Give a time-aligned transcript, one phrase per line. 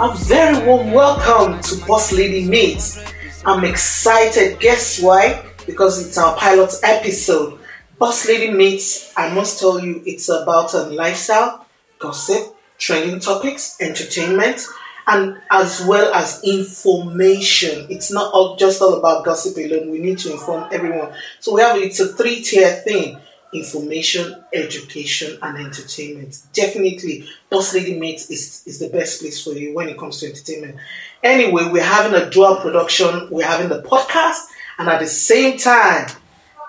[0.00, 2.98] A very warm welcome to Boss Lady Meets.
[3.44, 4.58] I'm excited.
[4.58, 5.44] Guess why?
[5.66, 7.58] Because it's our pilot episode.
[7.98, 11.66] Boss Lady Meets, I must tell you, it's about a lifestyle,
[11.98, 14.64] gossip, trending topics, entertainment,
[15.06, 17.86] and as well as information.
[17.90, 19.90] It's not all, just all about gossip alone.
[19.90, 21.12] We need to inform everyone.
[21.40, 23.18] So we have it's a three tier thing
[23.52, 26.40] information, education, and entertainment.
[26.52, 30.26] Definitely, Boss Lady Meets is, is the best place for you when it comes to
[30.26, 30.76] entertainment.
[31.22, 34.46] Anyway, we're having a dual production, we're having the podcast,
[34.78, 36.08] and at the same time,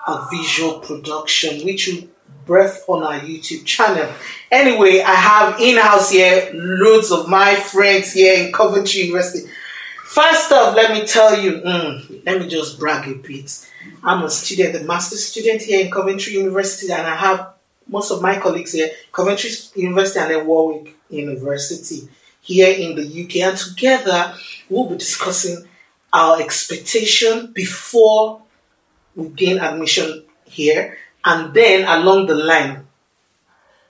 [0.06, 2.08] a visual production, which you
[2.44, 4.12] breath on our YouTube channel.
[4.50, 9.48] Anyway, I have in-house here loads of my friends here in Coventry University.
[10.04, 13.68] First off, let me tell you, mm, let me just brag a bit.
[14.04, 17.54] I'm a student, a master's student here in Coventry University, and I have
[17.86, 22.08] most of my colleagues here, Coventry University and then Warwick University
[22.40, 23.36] here in the UK.
[23.48, 24.34] And together,
[24.68, 25.68] we'll be discussing
[26.12, 28.42] our expectation before
[29.14, 32.86] we gain admission here, and then along the line,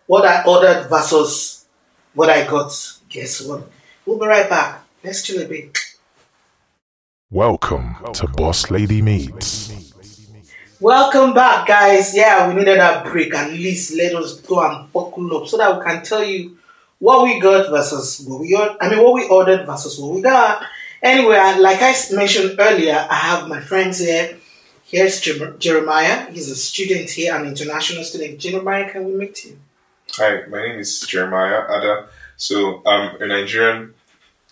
[0.07, 1.65] what I ordered versus
[2.13, 2.71] what I got.
[3.09, 3.71] Guess what?
[4.05, 4.85] We'll be right back.
[5.03, 5.79] Let's chill a bit.
[7.31, 9.92] Welcome to Boss Lady Meets.
[10.83, 12.13] Welcome back, guys.
[12.13, 13.33] Yeah, we needed a break.
[13.35, 16.59] At least let us go and buckle up so that we can tell you
[16.99, 18.79] what we got versus what we ordered.
[18.81, 20.67] I mean, what we ordered versus what we got.
[21.01, 24.37] Anyway, like I mentioned earlier, I have my friends here.
[24.83, 26.29] Here's Jeremiah.
[26.33, 28.41] He's a student here, an international student.
[28.41, 29.59] Jeremiah, can we meet you?
[30.15, 32.09] Hi, my name is Jeremiah Ada.
[32.37, 33.95] So I'm a Nigerian.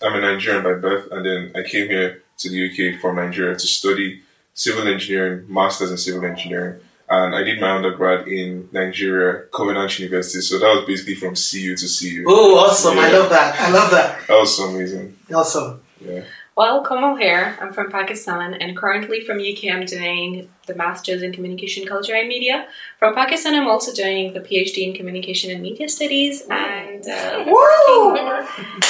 [0.00, 3.56] I'm a Nigerian by birth, and then I came here to the UK from Nigeria
[3.56, 4.22] to study
[4.54, 6.80] civil engineering, masters in civil engineering.
[7.08, 10.40] And I did my undergrad in Nigeria, Covenant University.
[10.42, 12.24] So that was basically from CU to CU.
[12.28, 12.96] Oh, awesome.
[12.96, 13.02] Yeah.
[13.02, 13.60] I love that.
[13.60, 14.26] I love that.
[14.28, 15.16] That was so amazing.
[15.34, 15.82] Awesome.
[16.00, 16.22] Yeah.
[16.56, 17.56] Well, Kamal here.
[17.60, 22.28] I'm from Pakistan and currently from UK I'm doing the Masters in Communication, Culture and
[22.28, 22.66] Media.
[22.98, 28.14] From Pakistan I'm also doing the PhD in Communication and Media Studies and uh, Woo!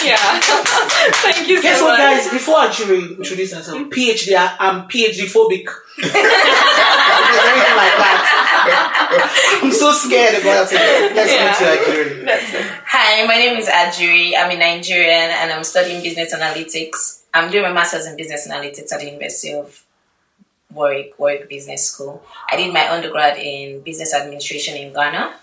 [0.04, 0.40] yeah.
[1.22, 2.22] Thank you Guess so what, much.
[2.24, 2.30] guys?
[2.32, 5.68] Before I actually introduce myself, PhD, I- I'm PhD phobic.
[6.02, 9.60] Anything like that.
[9.62, 11.14] I'm so scared about it.
[11.14, 11.44] Let's Yeah.
[11.44, 12.89] meet you, Ajiri.
[12.92, 13.22] That's it.
[13.22, 14.32] Hi, my name is Ajiri.
[14.36, 17.22] I'm a Nigerian and I'm studying business analytics.
[17.32, 19.84] I'm doing my master's in business analytics at the University of
[20.72, 22.22] Warwick, Warwick Business School.
[22.50, 25.34] I did my undergrad in business administration in Ghana.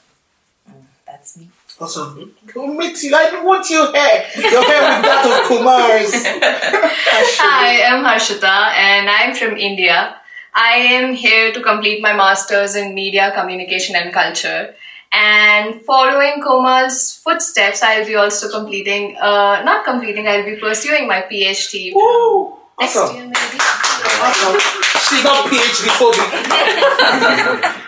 [0.70, 1.50] Mm, That's me.
[1.80, 2.34] Awesome.
[2.56, 3.14] We'll meet you.
[3.16, 4.26] I want your hair.
[4.36, 6.12] Your hair with that of Kumar's.
[7.40, 10.18] Hi, I'm Harshita and I'm from India.
[10.54, 14.74] I am here to complete my master's in media communication and culture.
[15.12, 21.22] And following Komal's footsteps, I'll be also completing, uh, not completing, I'll be pursuing my
[21.22, 21.94] PhD.
[21.96, 22.58] Woo!
[22.80, 23.16] Next Awesome.
[23.16, 23.58] year, maybe.
[23.60, 24.60] Awesome.
[25.08, 27.82] She got PhD phobic.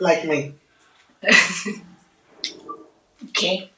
[0.00, 0.52] like me.
[3.30, 3.70] Okay.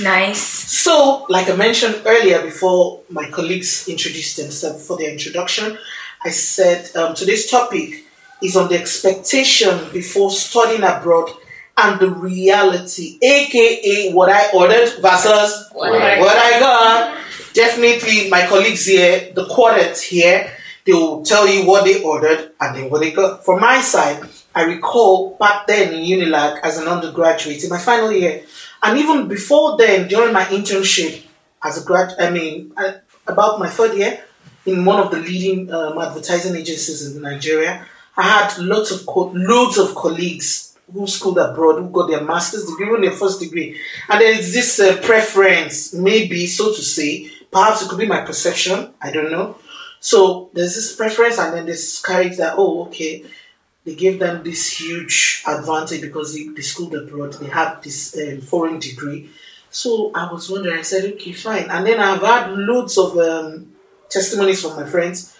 [0.00, 0.40] Nice.
[0.40, 5.76] So, like I mentioned earlier, before my colleagues introduced themselves for their introduction,
[6.24, 8.04] I said um, today's topic
[8.42, 11.30] is on the expectation before studying abroad
[11.76, 17.18] and the reality, aka what I ordered versus What I what I got.
[17.52, 20.50] Definitely, my colleagues here, the quartet here,
[20.84, 23.44] they will tell you what they ordered and then what they got.
[23.44, 24.22] From my side,
[24.54, 28.42] I recall back then in Unilag as an undergraduate in my final year,
[28.82, 31.24] and even before then, during my internship
[31.62, 32.92] as a grad, I mean, uh,
[33.26, 34.22] about my third year
[34.64, 39.32] in one of the leading um, advertising agencies in Nigeria, I had lots of co-
[39.34, 43.78] loads of colleagues who schooled abroad, who got their master's degree, even their first degree,
[44.08, 48.20] and there is this uh, preference, maybe so to say, perhaps it could be my
[48.20, 49.58] perception, I don't know.
[50.00, 53.24] So there's this preference, and then this carries that, oh, okay,
[53.84, 58.40] they gave them this huge advantage because they, they schooled abroad, they had this um,
[58.40, 59.30] foreign degree.
[59.70, 61.68] So I was wondering, I said, okay, fine.
[61.70, 63.72] And then I've had loads of um,
[64.08, 65.35] testimonies from my friends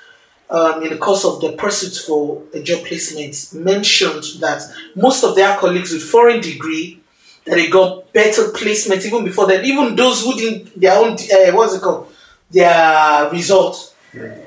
[0.48, 4.62] um, in the course of the pursuit for a job placement mentioned that
[4.94, 7.00] most of their colleagues with foreign degree
[7.44, 9.64] that they got better placement even before that.
[9.64, 12.12] Even those who didn't their own uh, what's it called
[12.50, 13.94] their result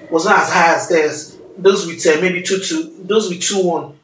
[0.09, 1.37] was not as high as theirs.
[1.57, 3.99] Those with uh, maybe two two, those with two one,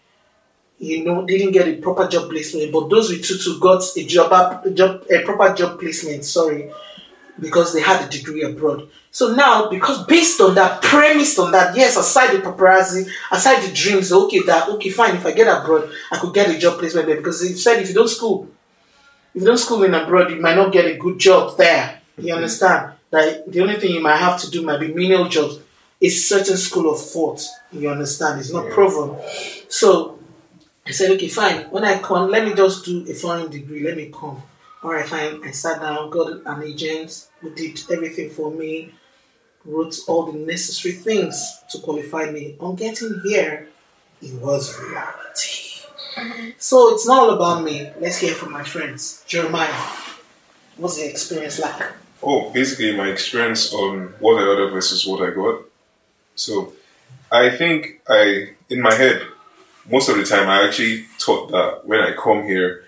[0.77, 2.71] you know, didn't get a proper job placement.
[2.71, 6.25] But those with two two got a job a job a proper job placement.
[6.25, 6.71] Sorry,
[7.39, 8.89] because they had a degree abroad.
[9.15, 13.73] So now, because based on that, premised on that, yes, aside the paparazzi, aside the
[13.73, 15.15] dreams, okay, that okay, fine.
[15.15, 17.87] If I get abroad, I could get a job placement there because they said if
[17.87, 18.49] you don't school,
[19.33, 22.01] if you don't school in abroad, you might not get a good job there.
[22.17, 22.95] You understand?
[23.15, 25.59] that the only thing you might have to do might be menial jobs.
[26.01, 27.41] It's certain school of thought.
[27.71, 28.39] You understand?
[28.39, 29.17] It's not proven.
[29.69, 30.19] So
[30.85, 31.69] I said, okay, fine.
[31.71, 33.83] When I come, let me just do a foreign degree.
[33.83, 34.43] Let me come.
[34.83, 35.41] All right, fine.
[35.43, 38.93] I sat down, got an agent who did everything for me,
[39.65, 42.55] wrote all the necessary things to qualify me.
[42.59, 43.67] On getting here,
[44.21, 45.65] it was reality.
[46.57, 47.91] So it's not all about me.
[47.99, 49.23] Let's hear from my friends.
[49.27, 49.73] Jeremiah,
[50.77, 51.91] what's the experience like?
[52.23, 55.61] Oh, basically my experience on what I ordered versus what I got.
[56.35, 56.73] So
[57.31, 59.21] I think I, in my head,
[59.89, 62.83] most of the time I actually thought that when I come here,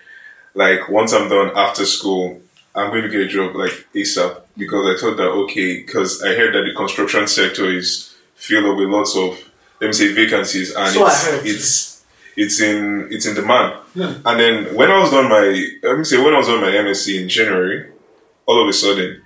[0.54, 2.40] like once I'm done after school,
[2.74, 6.34] I'm going to get a job like ASAP because I thought that okay, because I
[6.34, 9.38] heard that the construction sector is filled up with lots of
[9.80, 12.04] let me say vacancies and So it's it's
[12.36, 13.74] it's in it's in demand.
[13.96, 15.44] And then when I was done my
[15.82, 17.90] let me say when I was on my MSc in January,
[18.46, 19.22] all of a sudden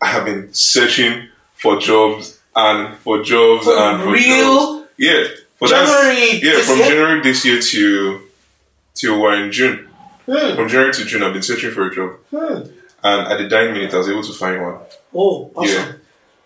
[0.00, 4.78] I have been searching for jobs and for jobs For and for real?
[4.80, 4.90] jobs.
[4.96, 5.24] Yeah.
[5.60, 6.88] But January yeah, from year?
[6.88, 8.20] January this year to
[8.94, 9.88] till we're in June.
[10.26, 10.54] Hmm.
[10.56, 12.70] From January to June, I've been searching for a job, Hmm.
[13.02, 14.78] And at the dying minute, I was able to find one.
[15.14, 15.74] Oh, awesome.
[15.74, 15.86] Yeah.
[15.86, 15.96] With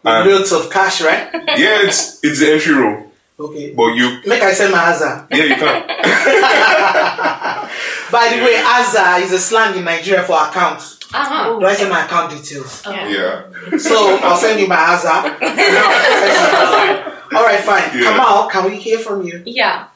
[0.05, 1.29] And- Loads of cash, right?
[1.59, 3.73] Yeah, it's it's the entry role, Okay.
[3.75, 5.27] but you Make I send my Azza.
[5.31, 5.87] yeah you can
[8.13, 10.81] By the way, Azza is a slang in Nigeria for account.
[11.15, 11.59] Uh-huh.
[11.59, 12.83] Do I send my account details?
[12.87, 13.09] Yeah.
[13.09, 13.43] yeah
[13.79, 15.23] So I'll send you my Azza.
[15.25, 17.37] No, I'll send you my Azza.
[17.37, 17.91] All right, fine.
[17.99, 18.11] Yeah.
[18.13, 19.43] Kamal, can we hear from you?
[19.47, 19.87] Yeah.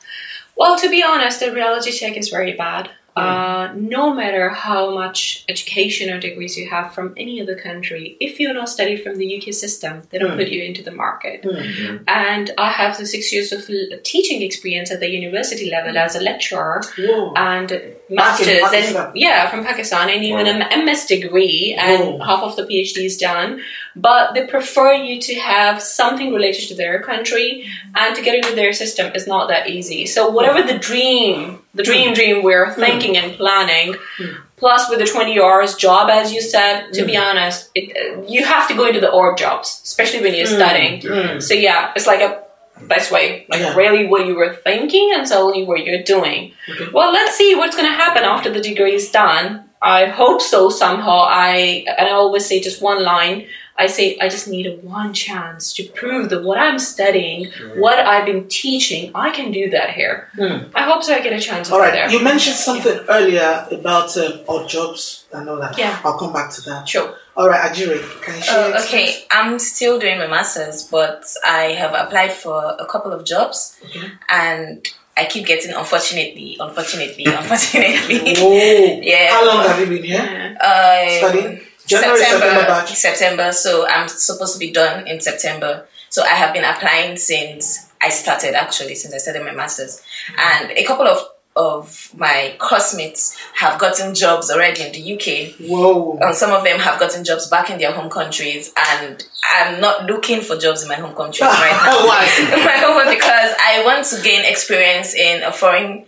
[0.56, 2.90] Well, to be honest, the reality check is very bad.
[3.16, 8.38] Uh, no matter how much education or degrees you have from any other country, if
[8.38, 10.36] you're not studied from the UK system, they don't Hmm.
[10.42, 11.42] put you into the market.
[11.44, 11.96] Hmm.
[12.06, 13.62] And I have the six years of
[14.04, 17.32] teaching experience at the university level as a lecturer Whoa.
[17.36, 17.68] and
[18.08, 20.68] masters and yeah from pakistan and even Wow.
[20.70, 22.18] an ms degree and Oh.
[22.28, 23.60] half of the phd is done
[23.96, 28.54] but they prefer you to have something related to their country and to get into
[28.54, 32.14] their system is not that easy so whatever the dream the dream hmm.
[32.14, 32.80] dream we're hmm.
[32.80, 34.32] thinking and planning hmm.
[34.56, 38.44] plus with the 20 hours job as you said to be honest it, uh, you
[38.44, 41.00] have to go into the odd jobs especially when you're studying
[41.40, 42.42] so yeah it's like a
[42.84, 43.74] best way like Yeah.
[43.74, 46.88] really what you were thinking and solely what you're doing Okay.
[46.92, 49.64] well, let's see what's going to happen after the degree is done.
[49.80, 51.26] I hope so somehow.
[51.28, 53.46] I and I always say just one line.
[53.78, 57.98] I say I just need a one chance to prove that what I'm studying, what
[57.98, 60.28] I've been teaching, I can do that here.
[60.34, 60.68] Hmm.
[60.74, 61.14] I hope so.
[61.14, 61.92] I get a chance All right.
[61.92, 62.10] there.
[62.10, 65.76] You mentioned something earlier about um, odd jobs and all that.
[65.78, 66.00] Yeah.
[66.04, 66.88] I'll come back to that.
[66.88, 67.14] Sure.
[67.36, 68.58] All right, Ajiri, can you share?
[68.74, 69.26] Uh, okay, experience?
[69.30, 74.08] I'm still doing my masters, but I have applied for a couple of jobs, Okay.
[74.30, 74.88] and
[75.18, 78.34] I keep getting unfortunately, unfortunately, unfortunately.
[78.36, 79.00] Whoa.
[79.02, 79.32] Yeah.
[79.34, 80.56] How long have you been here?
[80.58, 81.60] Uh, Studying?
[81.86, 82.94] January, September batch.
[82.94, 83.52] September.
[83.52, 85.86] So I'm supposed to be done in September.
[86.08, 90.02] So I have been applying since I started actually, since I started my masters.
[90.38, 91.18] And a couple of,
[91.54, 95.54] of my classmates have gotten jobs already in the UK.
[95.68, 96.18] Whoa.
[96.20, 98.72] And some of them have gotten jobs back in their home countries.
[98.90, 99.24] And
[99.56, 102.06] I'm not looking for jobs in my home country right now.
[102.06, 102.26] Why?
[102.64, 106.06] my home because I want to gain experience in a foreign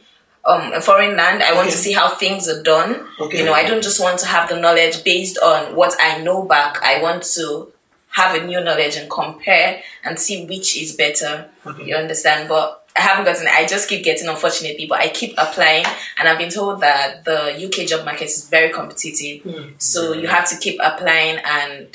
[0.49, 1.43] um, a foreign land.
[1.43, 1.76] I want Okay.
[1.76, 3.07] to see how things are done.
[3.21, 3.38] Okay.
[3.38, 6.43] You know, I don't just want to have the knowledge based on what I know
[6.43, 6.83] back.
[6.83, 7.73] I want to
[8.11, 11.49] have a new knowledge and compare and see which is better.
[11.67, 11.85] Okay.
[11.85, 12.49] You understand?
[12.49, 13.52] But I haven't gotten it.
[13.52, 15.85] I just keep getting unfortunately, but I keep applying
[16.19, 19.43] and I've been told that the UK job market is very competitive.
[19.43, 19.69] Hmm.
[19.78, 21.95] So you have to keep applying and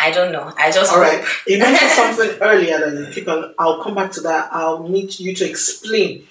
[0.00, 0.52] I don't know.
[0.56, 1.22] I just All right.
[1.46, 3.54] You mentioned something earlier that you keep on.
[3.58, 4.48] I'll come back to that.
[4.52, 6.26] I'll need you to explain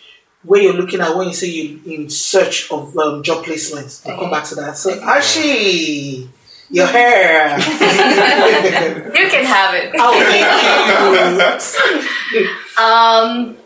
[0.48, 4.08] where you're looking at when you say you're in search of um, job placements.
[4.10, 4.77] I'll come back to that.
[4.77, 6.27] So, Ashi,
[6.70, 7.58] your hair.
[9.18, 9.92] You can have it.
[9.98, 11.62] oh, thank
[12.34, 12.50] you.
[12.84, 13.58] Um,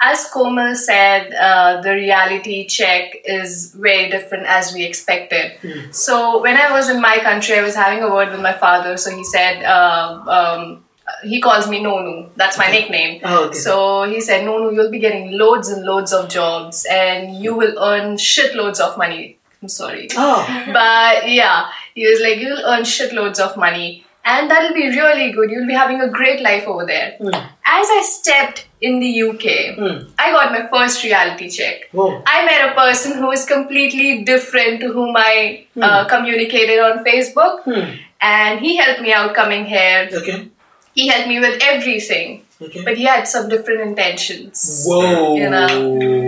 [0.00, 5.52] as Komal said, uh, the reality check is very different as we expected.
[5.94, 8.96] So when I was in my country, I was having a word with my father.
[8.96, 10.84] So he said, uh, um,
[11.24, 12.28] he calls me Nonu.
[12.36, 13.20] That's my nickname.
[13.24, 13.58] Oh, okay.
[13.58, 17.78] So he said, Nonu, you'll be getting loads and loads of jobs, and you will
[17.82, 19.38] earn shitloads of money.
[19.62, 20.08] I'm sorry.
[20.16, 25.30] Oh, But yeah, he was like, you'll earn shitloads of money and that'll be really
[25.32, 25.50] good.
[25.50, 27.16] You'll be having a great life over there.
[27.20, 30.10] As I stepped in the UK, Mm.
[30.18, 31.88] I got my first reality check.
[31.92, 32.22] whoa.
[32.26, 37.62] I met a person who is completely different to whom I uh, communicated on Facebook,
[37.64, 37.94] Hmm.
[38.20, 40.08] and he helped me out coming here.
[40.12, 40.48] Okay.
[40.94, 42.82] He helped me with everything, Okay.
[42.84, 44.84] but he had some different intentions.
[44.86, 45.34] Whoa.
[45.36, 45.66] You know,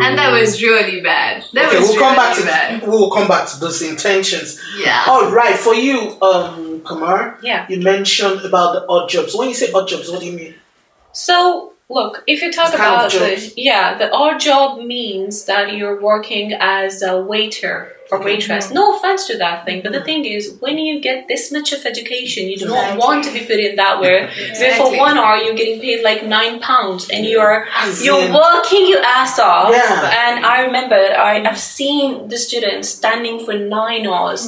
[0.03, 1.45] And that was really bad.
[1.53, 2.87] That Okay, was we'll come back really to bad.
[2.89, 4.59] we'll come back to those intentions.
[4.79, 5.05] Yeah.
[5.07, 7.39] All right, for you, um, Kamar.
[7.43, 7.67] Yeah.
[7.69, 9.35] You mentioned about the odd jobs.
[9.37, 10.55] When you say odd jobs, what do you mean?
[11.13, 16.01] So, look, if you talk It's about the yeah, the odd job means that you're
[16.01, 18.71] working as a waiter or waitress.
[18.71, 21.85] No offense to that thing, but the thing is, when you get this much of
[21.85, 24.29] education, you do not want to be put in that way.
[24.61, 27.67] Where for one hour you're getting paid like nine pounds, and you're
[28.03, 29.71] you're working your ass off.
[29.73, 30.11] Yeah.
[30.27, 34.43] And I remember I, I've seen the students standing for nine hours.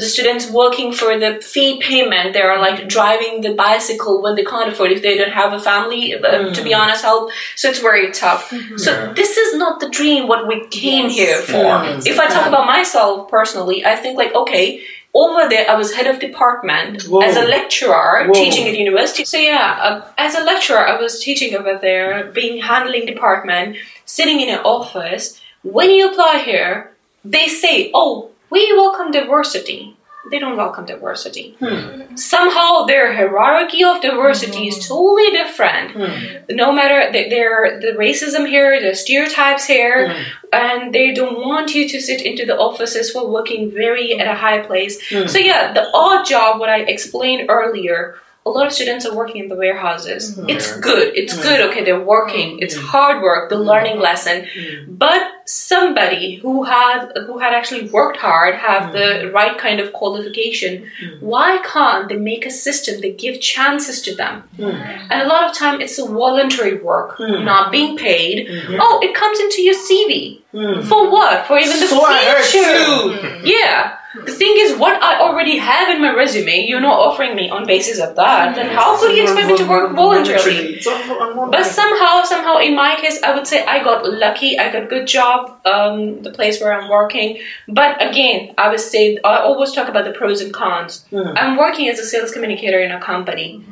[0.14, 2.32] students working for the fee payment.
[2.34, 6.02] They're like driving the bicycle when they can't afford if they don't have a family.
[6.14, 7.30] Uh, To be honest, help.
[7.60, 8.42] So it's very tough.
[8.84, 8.90] So
[9.20, 10.20] this is not the dream.
[10.32, 11.68] What we came here for.
[11.82, 12.06] Mm.
[12.12, 14.82] If I talk about myself personally, I think like okay.
[15.12, 17.20] Over there, I was head of department Whoa.
[17.20, 18.32] as a lecturer Whoa.
[18.32, 19.24] teaching at university.
[19.24, 24.38] So yeah, uh, as a lecturer, I was teaching over there, being handling department, sitting
[24.40, 25.40] in an office.
[25.62, 26.92] When you apply here,
[27.24, 29.96] they say, "Oh, we welcome diversity."
[30.30, 31.56] They don't welcome diversity.
[31.58, 32.14] Hmm.
[32.16, 34.94] Somehow their hierarchy of diversity is hmm.
[34.94, 35.92] totally different.
[35.92, 36.54] Hmm.
[36.56, 40.14] No matter the, their the racism here, the stereotypes here,
[40.52, 44.34] and they don't want you to sit into the offices for working very at a
[44.34, 45.00] high place.
[45.08, 49.42] So yeah, the odd job, what I explained earlier, a lot of students are working
[49.42, 50.38] in the warehouses.
[50.48, 51.16] It's good.
[51.16, 51.60] It's good.
[51.70, 52.58] Okay, they're working.
[52.60, 54.46] It's hard work, the learning lesson.
[54.88, 60.86] But somebody who had who had actually worked hard, have the right kind of qualification,
[61.20, 64.44] why can't they make a system that give chances to them?
[64.58, 68.48] And a lot of time it's a voluntary work, not being paid.
[68.78, 70.40] Oh, it comes into your CV.
[70.88, 71.46] For what?
[71.46, 71.98] For even the So
[72.42, 73.40] future.
[73.44, 73.96] Yeah.
[74.12, 77.64] The thing is, what I already have in my resume, you're not offering me on
[77.64, 78.56] basis of that.
[78.56, 80.80] Then how could you expect me to work voluntarily?
[80.80, 84.58] So, I'm wondering- But somehow, somehow, in my case, I would say I got lucky.
[84.58, 87.38] I got good job, um, the place where I'm working.
[87.68, 91.04] But again, I would say I always talk about the pros and cons.
[91.36, 93.64] I'm working as a sales communicator in a company,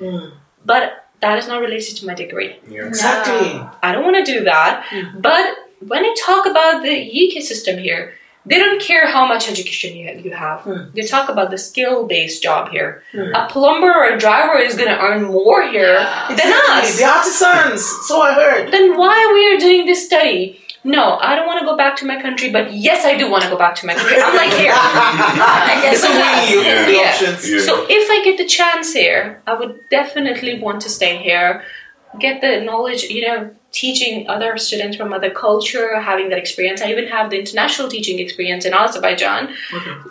[0.65, 2.57] but that is not related to my degree.
[2.69, 2.87] Yeah.
[2.87, 3.61] exactly.
[3.83, 4.85] I don't want to do that.
[5.17, 5.47] But
[5.81, 8.15] when I talk about the UK system here,
[8.49, 10.61] they don't care how much education you, you have.
[10.63, 10.91] Hmm.
[10.95, 13.03] They talk about the skill based job here.
[13.13, 13.35] Hmm.
[13.35, 16.29] A plumber or a driver is going to earn more here Yeah.
[16.39, 16.97] than us.
[16.99, 17.83] The artisans.
[18.09, 18.73] So I heard.
[18.73, 20.61] Then why we are doing this study?
[20.85, 23.43] No, I don't want to go back to my country, but yes, I do want
[23.45, 24.17] to go back to my country.
[24.23, 24.73] I'm like here.
[24.75, 26.53] I guess It's a I'm.
[26.53, 27.11] You have the Yeah.
[27.11, 27.51] options.
[27.51, 27.61] Yeah.
[27.61, 31.65] So if I get the chance here, I would definitely want to stay here,
[32.21, 36.81] get the knowledge, you know, teaching other students from other culture, having that experience.
[36.81, 39.55] I even have the international teaching experience in Azerbaijan.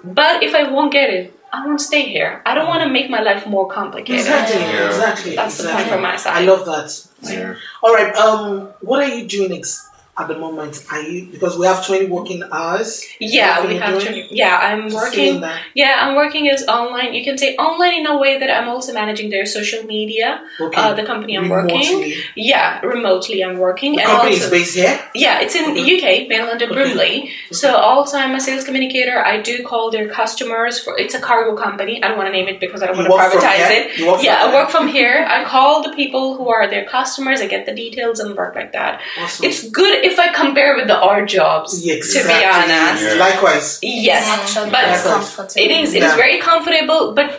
[0.03, 2.41] But if I won't get it, I won't stay here.
[2.45, 4.19] I don't want to make my life more complicated.
[4.19, 4.59] Exactly.
[4.61, 4.87] Yeah.
[4.87, 5.35] Exactly.
[5.35, 5.93] That's the point exactly.
[5.93, 6.43] from my side.
[6.43, 7.07] I love that.
[7.23, 7.55] Yeah.
[7.81, 8.13] All right.
[8.15, 10.83] Um, what are you doing ex- at the moment?
[10.91, 13.05] Are you because we have twenty working hours?
[13.19, 14.35] Yeah, we have to.
[14.35, 15.43] Yeah, I'm working.
[15.75, 17.13] Yeah, I'm working as online.
[17.13, 20.41] You can say online in a way that I'm also managing their social media.
[20.59, 20.81] Okay.
[20.81, 22.13] Uh, the company I'm working.
[22.35, 23.95] Yeah, remotely I'm working.
[23.95, 24.99] The and company also, is based here.
[25.13, 27.31] Yeah, it's in the UK, mainland of Brunley.
[27.51, 29.23] So also I'm a sales communicator.
[29.23, 32.03] I do call their customers for it's a cargo company.
[32.03, 34.23] I don't want to name it because I don't want to privatize it.
[34.23, 35.25] Yeah, I work from here.
[35.29, 37.39] I call the people who are their customers.
[37.39, 39.01] I get the details and work like that.
[39.19, 39.45] Awesome.
[39.45, 41.69] It's good if I compare with the art jobs.
[41.85, 43.03] Yeah, To be honest.
[43.03, 43.13] Yeah.
[43.27, 43.79] Likewise.
[43.81, 45.93] Yes, Actually, but it is.
[45.93, 46.15] It is Yeah.
[46.23, 47.13] very comfortable.
[47.13, 47.29] But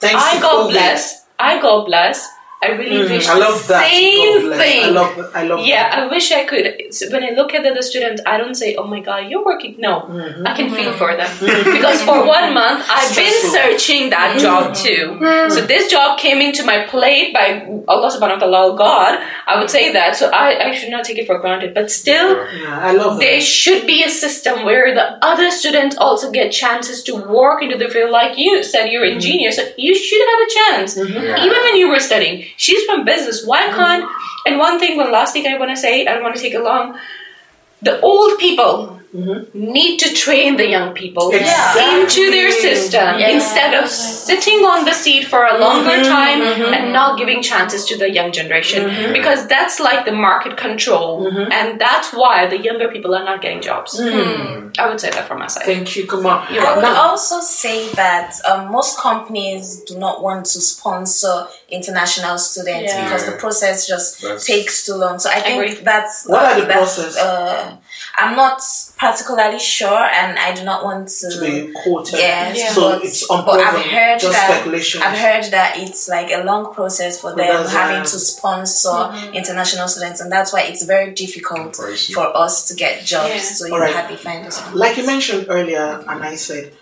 [0.00, 0.72] Thanks I to God COVID.
[0.72, 1.02] bless.
[1.38, 2.28] I God bless.
[2.62, 3.90] I really Mm, wish I the that.
[3.90, 4.84] same God thing.
[4.84, 5.30] I love.
[5.34, 5.60] I love.
[5.66, 5.98] Yeah, that.
[5.98, 6.66] I wish I could.
[6.94, 9.44] So when I look at the other students, I don't say, "Oh my God, you're
[9.44, 10.46] working." No, Mm-hmm.
[10.46, 11.30] I can feel for them
[11.76, 15.18] because for one month I've been searching that job too.
[15.20, 15.52] Mm-hmm.
[15.54, 17.46] So this job came into my plate by
[17.88, 19.18] Allah Subhanahu wa Taala, God.
[19.46, 20.14] I would say that.
[20.16, 22.28] So I, I should not take it for granted, but still.
[22.62, 23.42] Yeah, I love There that.
[23.42, 27.88] should be a system where the other students also get chances to work into the
[27.88, 28.10] field.
[28.10, 29.16] Like you said, you're Mm-hmm.
[29.18, 30.96] engineer, so you should have a chance.
[30.96, 33.44] Even when you were studying, she's from business.
[33.46, 34.08] Why can't?
[34.46, 36.54] And one thing, one last thing I want to say, I don't want to take
[36.54, 36.98] it long.
[37.82, 41.44] The old people need to train the young people Mm-hmm.
[41.44, 42.00] Exactly.
[42.00, 43.28] into their system Yeah.
[43.28, 46.10] instead of sitting on the seat for a longer Mm-hmm.
[46.18, 46.40] time
[46.76, 51.52] and not giving chances to the young generation because that's like the market control Mm-hmm.
[51.52, 55.38] and that's why the younger people are not getting jobs i would say that from
[55.40, 56.06] my side Thank you.
[56.06, 56.38] Come on.
[56.48, 62.92] I would also say that um, most companies do not want to sponsor international students
[62.92, 63.04] Yeah.
[63.04, 65.18] because the process just That's- takes too long.
[65.18, 65.74] So I think Agree.
[65.84, 67.16] that's What are the that's, process?
[67.18, 67.76] Uh,
[68.16, 68.60] I'm not
[68.98, 69.88] particularly sure,
[70.20, 71.30] and I do not want to.
[71.30, 72.14] to be quoted.
[72.18, 72.70] Yes, Yeah.
[72.70, 73.48] So but, it's but.
[73.48, 75.02] I've heard just that speculation.
[75.02, 79.88] I've heard that it's like a long process for them that's, having to sponsor international
[79.88, 83.30] students, and that's why it's very difficult for us to get jobs.
[83.34, 83.40] Yeah.
[83.40, 83.94] So you Alright.
[83.94, 84.74] hardly find us.
[84.74, 86.72] like you mentioned earlier, and I said,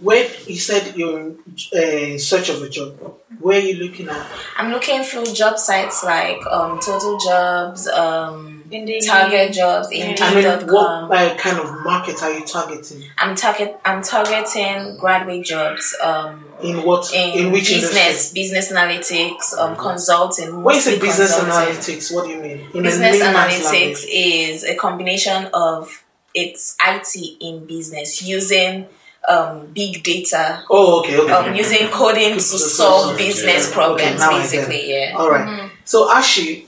[0.00, 1.38] When you said you're in,
[1.74, 2.96] uh, in search of a job,
[3.40, 4.26] where are you looking at?
[4.56, 9.02] I'm looking through job sites like um, Total Jobs, um, Indeed.
[9.04, 13.02] Target Jobs, I mean, what uh, kind of market are you targeting?
[13.18, 17.12] I'm target I'm targeting graduate jobs um, In what?
[17.12, 18.40] in, In, which business, industry?
[18.42, 20.62] business analytics, um, consulting.
[20.62, 21.74] When you say mostly business consulting.
[21.74, 22.66] analytics, what do you mean?
[22.74, 24.06] In Business analytics language.
[24.08, 28.86] is a combination of it's IT in business using
[29.28, 31.32] um, big data, Oh, okay, okay.
[31.32, 32.40] um, using coding to
[32.80, 33.74] solve business yeah.
[33.74, 34.90] problems, Okay, now I get basically.
[34.92, 35.14] Yeah.
[35.18, 35.70] All right.
[35.84, 36.66] So Ashi,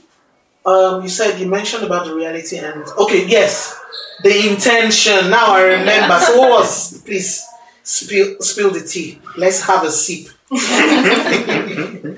[0.65, 3.79] um, you said you mentioned about the reality and okay, yes,
[4.23, 5.29] the intention.
[5.29, 6.19] Now I remember.
[6.19, 7.01] So what was?
[7.01, 7.45] Please
[7.83, 9.19] spill spill the tea.
[9.37, 10.27] Let's have a sip.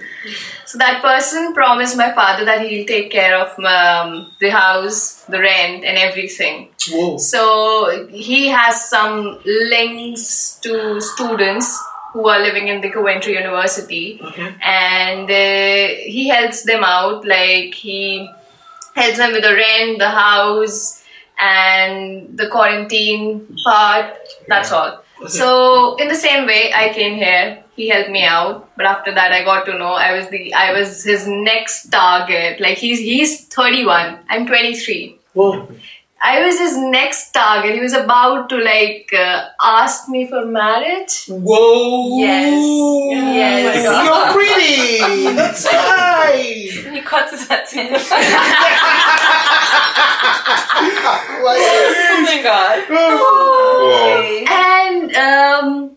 [0.76, 5.40] So that person promised my father that he'll take care of um, the house, the
[5.40, 6.68] rent, and everything.
[6.90, 7.18] Whoa.
[7.18, 11.82] So he has some links to students
[12.16, 14.50] who are living in the Coventry University, Okay.
[14.64, 17.26] and uh, he helps them out.
[17.26, 18.30] Like he
[18.96, 20.78] helps them with the rent, the house,
[21.38, 24.16] and the quarantine part.
[24.48, 25.02] That's all.
[25.28, 27.62] So in the same way, I came here.
[27.76, 30.72] He helped me out, but after that, I got to know I was the I
[30.80, 32.62] was his next target.
[32.62, 34.20] Like he's he's 31.
[34.30, 35.18] I'm 23.
[35.34, 35.68] Whoa.
[36.28, 37.76] I was his next target.
[37.76, 41.28] He was about to like uh, ask me for marriage.
[41.28, 42.18] Whoa.
[42.18, 42.64] Yes.
[43.42, 43.86] Yes.
[44.06, 45.36] You're pretty.
[45.36, 46.94] That's right.
[46.94, 47.68] He cuts his at
[51.48, 52.86] Oh my god.
[52.90, 54.46] Whoa.
[54.50, 55.96] And um,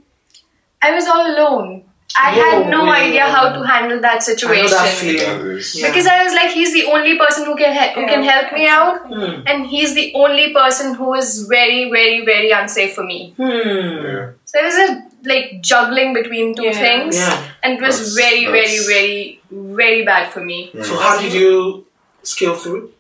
[0.82, 1.88] I was all alone.
[2.16, 2.90] I had no Whoa.
[2.92, 4.70] idea how to handle that I know situation.
[4.70, 5.60] that feeling.
[5.74, 5.88] Yeah.
[5.88, 8.66] Because I was like, he's the only person who can he- who can help me
[8.66, 9.42] out, Hmm.
[9.46, 13.34] and he's the only person who is very, very, very unsafe for me.
[13.36, 13.50] Hmm.
[14.06, 14.26] Yeah.
[14.47, 16.73] So it was a like juggling between two Yeah.
[16.86, 17.42] things, Yeah.
[17.62, 20.71] and it was That's- very, very, that's- very, very bad for me.
[20.82, 21.86] So how did you
[22.23, 22.90] scale through?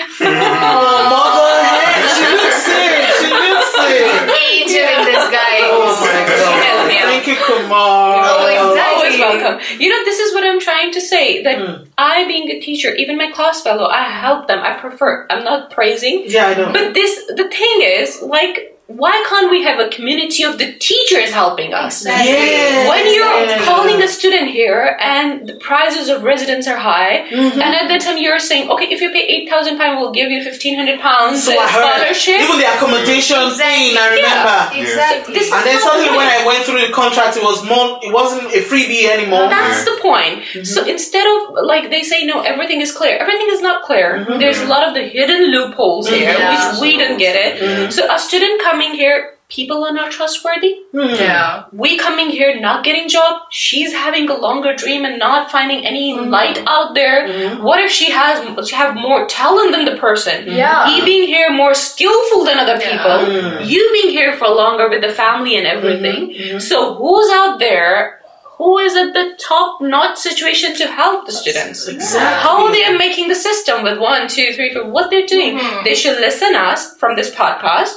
[0.00, 2.02] oh, mother head.
[2.16, 3.06] She looks it.
[3.20, 4.08] She looks it.
[4.56, 5.68] Angel in disguise.
[5.68, 6.69] Oh my god.
[6.98, 8.22] Thank you, Kumar.
[8.24, 9.24] Oh, exactly.
[9.24, 9.80] Always welcome.
[9.80, 11.42] You know, this is what I'm trying to say.
[11.42, 11.84] That hmm.
[11.98, 14.60] I, being a teacher, even my class fellow, I help them.
[14.60, 15.26] I prefer.
[15.30, 16.24] I'm not praising.
[16.26, 16.72] Yeah, I know.
[16.72, 21.30] But this, the thing is, like, why can't we have a community of the teachers
[21.30, 22.04] helping us?
[22.04, 22.88] Yeah.
[22.88, 23.64] When you're Yeah.
[23.64, 27.60] calling a student here and the prices of residents are high, Mm-hmm.
[27.64, 30.40] and at that time you're saying, okay, if you pay 8,000 pounds, we'll give you
[30.42, 32.40] 1,500 pounds So I heard scholarship.
[32.44, 33.96] even the accommodation thing.
[33.96, 34.58] I remember.
[34.82, 35.34] Exactly.
[35.34, 36.26] This And then the suddenly, when.
[36.30, 37.98] I went through the contract, it was more.
[38.02, 39.48] It wasn't a freebie anymore.
[39.48, 40.42] That's the point.
[40.42, 40.64] Mm-hmm.
[40.64, 43.14] So instead of like they say, no, everything is clear.
[43.24, 44.08] Everything is not clear.
[44.18, 44.38] Mm-hmm.
[44.40, 46.72] There's a lot of the hidden loopholes here, Yeah.
[46.72, 47.52] which we don't get it.
[47.60, 47.90] Mm-hmm.
[47.90, 50.74] So a student coming here, people are not trustworthy.
[50.94, 51.64] Yeah.
[51.72, 53.42] We coming here not getting job.
[53.50, 56.30] She's having a longer dream and not finding any Mm-hmm.
[56.30, 57.56] light out there.
[57.62, 60.46] What if she has she have more talent than the person?
[60.46, 60.88] Yeah.
[60.88, 62.90] He being here more skillful than other Yeah.
[62.90, 63.18] people.
[63.34, 63.66] Mm.
[63.66, 66.30] You being here for longer with the family and everything.
[66.30, 66.58] Mm-hmm.
[66.58, 68.19] So who's out there?
[68.60, 71.88] Who is at the top notch situation to help the students?
[71.88, 72.42] Exactly.
[72.46, 75.52] How they are making the system with one, two, three, four, what they're doing.
[75.58, 75.84] Mm-hmm.
[75.84, 77.94] They should listen us from this podcast,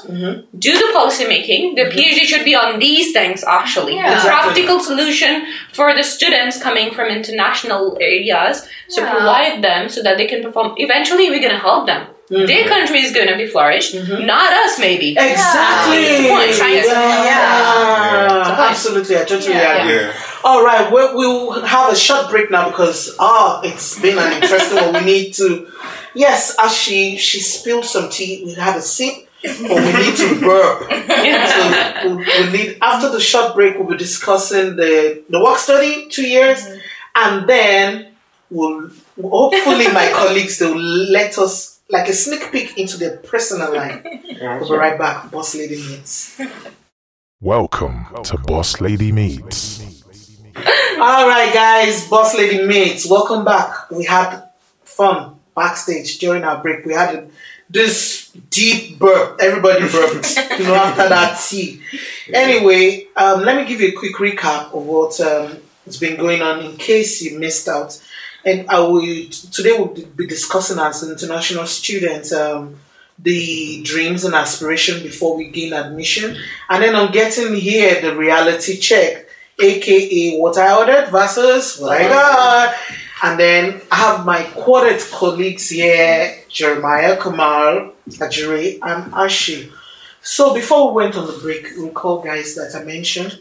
[0.68, 1.76] do the policy making.
[1.76, 3.96] Their PhD should be on these things actually.
[3.96, 4.10] Yeah.
[4.12, 4.32] The Exactly.
[4.54, 5.34] practical solution
[5.74, 8.56] for the students coming from international areas.
[8.88, 9.12] So Yeah.
[9.16, 10.76] provide them so that they can perform.
[10.78, 12.04] Eventually we're gonna help them.
[12.32, 12.46] Mm-hmm.
[12.52, 13.94] Their country is gonna be flourished,
[14.34, 15.10] not us maybe.
[15.12, 16.04] Exactly.
[16.04, 18.70] That's the point, trying to- Yeah.
[18.70, 19.16] Absolutely.
[19.18, 19.84] I totally Yeah.
[19.84, 20.08] agree.
[20.44, 20.50] Yeah.
[20.50, 24.78] All right, we, we'll have a short break now because ah, it's been an interesting
[24.78, 24.94] one.
[24.94, 25.68] We need to,
[26.14, 30.40] yes, as she she spilled some tea, we had a sip, but we need to
[30.42, 30.90] burp.
[30.90, 36.08] So we'll, we'll need after the short break, we'll be discussing the the work study
[36.10, 36.66] two years,
[37.16, 38.14] and then
[38.50, 38.90] we'll
[39.22, 44.04] hopefully my colleagues they'll let us like a sneak peek into their personal life.
[44.42, 46.40] We'll be right back, boss lady meets.
[47.42, 49.93] Welcome to Boss Lady Meets.
[50.56, 53.90] All right, guys, boss lady meets, welcome back.
[53.90, 54.50] We had
[54.84, 56.86] fun backstage during our break.
[56.86, 57.32] We had
[57.68, 59.40] this deep burp.
[59.42, 61.82] Everybody burped, you know, after that tea.
[62.32, 66.44] Anyway, um, let me give you a quick recap of what um, has been going
[66.44, 68.00] on in case you missed out.
[68.46, 72.80] And I will today we'll be discussing as international students um,
[73.18, 76.38] the dreams and aspiration before we gain admission,
[76.70, 79.23] and then on getting here the reality check
[79.60, 82.14] aka what I ordered versus what I uh-huh.
[82.14, 82.76] got.
[83.24, 89.72] And then I have my quartet colleagues here, Jeremiah, Kamal, Ajiri, and Ashi.
[90.22, 93.40] So before we went on the break, recall guys that I mentioned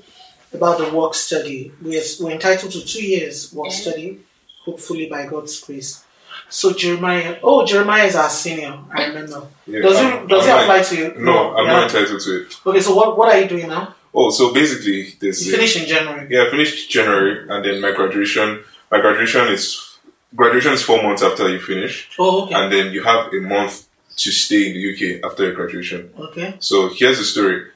[0.52, 1.72] about the work study.
[1.82, 3.76] We're, we're entitled to two years work Yeah.
[3.76, 4.20] study,
[4.64, 6.04] hopefully by God's grace.
[6.48, 8.78] So Jeremiah, oh Jeremiah is our senior.
[8.94, 9.46] I remember.
[9.66, 11.14] Yeah, does I'm- it does I'm it not- apply to you?
[11.18, 11.72] No, I'm Yeah.
[11.72, 12.56] not entitled to it.
[12.66, 13.94] Okay, so what what are you doing now?
[14.14, 16.26] Oh, so basically, there's You finished in January.
[16.30, 18.62] Yeah, I finished January, and then my graduation.
[18.90, 19.98] My graduation is
[20.34, 22.54] graduation is four months after you finish, Oh, okay.
[22.54, 26.10] and then you have a month to stay in the UK after your graduation.
[26.18, 26.56] Okay.
[26.58, 27.66] So here's the story.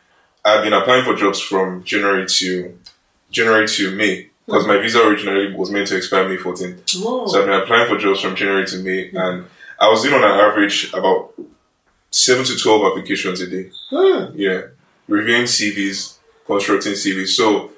[0.44, 2.78] I've been applying for jobs from January to
[3.30, 6.80] January to May because my visa originally was meant to expire May 14th.
[7.04, 7.26] Oh.
[7.26, 9.46] So I've been applying for jobs from January to May, and
[9.80, 11.32] I was doing on an average about
[12.10, 13.70] seven to twelve applications a day.
[13.90, 14.32] Hmm.
[14.34, 14.60] Yeah,
[15.08, 16.15] reviewing CVs,
[16.46, 17.28] constructing CVs.
[17.28, 17.72] So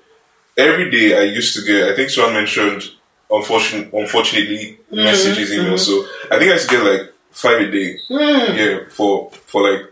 [0.56, 1.88] every day I used to get.
[1.90, 2.82] I think someone mentioned,
[3.30, 5.80] unfortunately, unfortunately, messages, emails.
[5.80, 7.98] So I think I used to get like five a day.
[8.08, 8.56] Hmm.
[8.56, 9.82] Yeah, for for like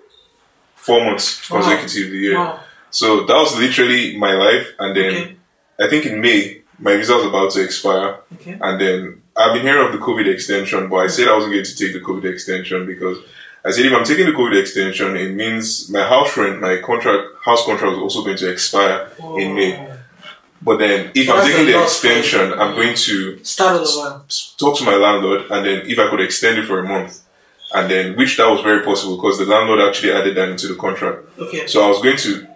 [0.75, 1.61] four months Wow.
[1.63, 2.19] consecutively.
[2.31, 2.39] Yeah.
[2.39, 2.61] Wow.
[2.91, 5.37] So that was literally my life, and then Okay.
[5.79, 8.57] I think in May my visa was about to expire, Okay.
[8.61, 11.65] and then I've been hearing of the COVID extension, but I said I wasn't going
[11.65, 13.19] to take the COVID extension because
[13.67, 17.25] I said if I'm taking the COVID extension, it means my house rent, my contract,
[17.45, 19.95] house contract is also going to expire in May.
[20.63, 22.13] But then if I'm taking the loss for you.
[22.15, 24.23] extension, I'm going to Start the
[24.57, 27.23] talk to my landlord and then if I could extend it for a month.
[27.75, 30.77] And then, which that was very possible because the landlord actually added that into the
[30.77, 31.27] contract.
[31.37, 31.67] Okay.
[31.67, 32.47] So I was going to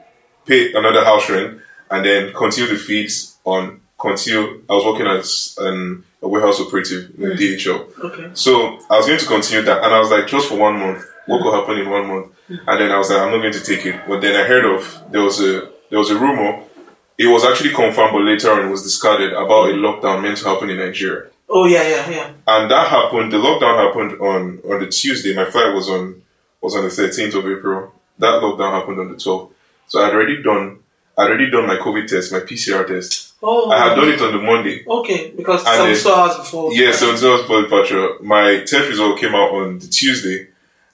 [0.47, 4.63] pay another house rent and then continue the fees on continue.
[4.71, 7.41] I was working as an, a warehouse operative in the hmm.
[7.41, 7.99] DHL.
[8.05, 8.31] Okay.
[8.35, 11.05] So I was going to continue that, and I was like, just for one month,
[11.27, 11.45] what hmm.
[11.45, 12.27] could happen in one month?
[12.49, 12.57] Hmm.
[12.67, 14.01] And then I was like, I'm not going to take it.
[14.07, 16.63] But then I heard of there was a there was a rumor.
[17.19, 20.49] It was actually confirmed, but later on it was discarded about a lockdown meant to
[20.49, 21.29] happen in Nigeria.
[21.49, 22.33] Oh yeah, yeah, yeah.
[22.47, 23.33] And that happened.
[23.33, 25.35] The lockdown happened on on the Tuesday.
[25.35, 26.23] My flight was on
[26.61, 27.93] was on the 13th of April.
[28.19, 29.51] That lockdown happened on the 12th.
[29.89, 30.79] So I'd already done
[31.19, 33.30] I'd already done my COVID test, my PCR test.
[33.43, 33.71] Oh.
[33.71, 34.85] I had done it on the Monday.
[34.87, 36.73] Okay, because And some then- hours before.
[36.75, 38.17] Yeah, so it was for departure.
[38.21, 40.49] My test result came out on the Tuesday,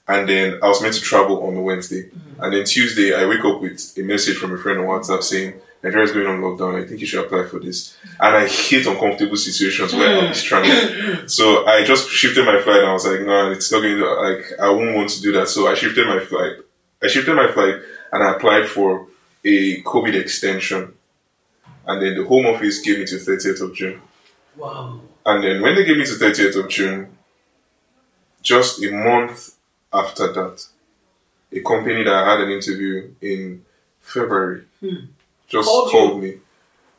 [0.07, 2.05] and then I was meant to travel on the Wednesday.
[2.05, 2.45] Mm-hmm.
[2.45, 5.55] And then Tuesday, I wake up with a message from a friend on WhatsApp saying,
[5.83, 6.83] Nigeria's going on lockdown.
[6.83, 7.97] I think you should apply for this.
[8.19, 10.35] And I hate uncomfortable situations where I'm mm.
[10.35, 11.31] stranded.
[11.31, 14.15] so I just shifted my flight and I was like, no, it's not going to,
[14.15, 15.49] like, I won't want to do that.
[15.49, 16.53] So I shifted my flight.
[17.03, 17.77] I shifted my flight
[18.13, 19.07] and I applied for
[19.45, 20.95] a COVID extension.
[21.87, 24.01] And then the Home Office gave me to 30th of June.
[24.57, 25.01] Wow.
[25.25, 27.17] And then when they gave me to 30th of June,
[28.43, 29.55] just a month
[29.93, 30.67] after that,
[31.53, 33.65] a company that I had an interview in
[34.01, 35.07] February hmm.
[35.49, 36.35] just Called called, me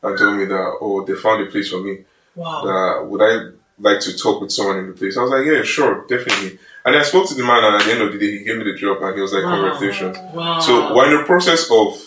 [0.04, 2.00] and told me that, oh, they found a place for me.
[2.36, 2.64] Wow.
[2.66, 5.18] That would I like to talk with someone in the place?
[5.18, 6.60] I was like, yeah, sure, definitely.
[6.86, 8.58] And I spoke to the man, and at the end of the day, he gave
[8.58, 9.56] me the job, and he was like, Wow.
[9.56, 10.18] congratulations.
[10.34, 10.60] Wow.
[10.60, 12.07] So we're in the process of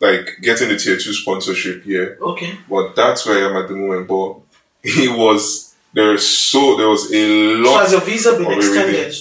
[0.00, 2.18] like getting the tier two sponsorship here.
[2.20, 2.58] Okay.
[2.68, 4.08] But that's where I am at the moment.
[4.08, 4.36] But
[4.82, 7.82] it was there so there was a So lot.
[7.82, 9.14] has your visa been extended?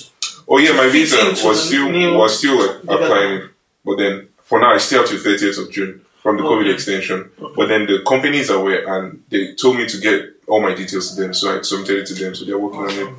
[0.48, 3.50] oh yeah, my visa was still was still applying.
[3.86, 6.74] But then for now, I still have to thirtieth of June from the COVID Okay.
[6.74, 7.30] extension.
[7.56, 11.14] But then the companies are aware and they told me to get all my details
[11.16, 12.36] to them, so I submitted it to them.
[12.36, 13.14] So they're working on it.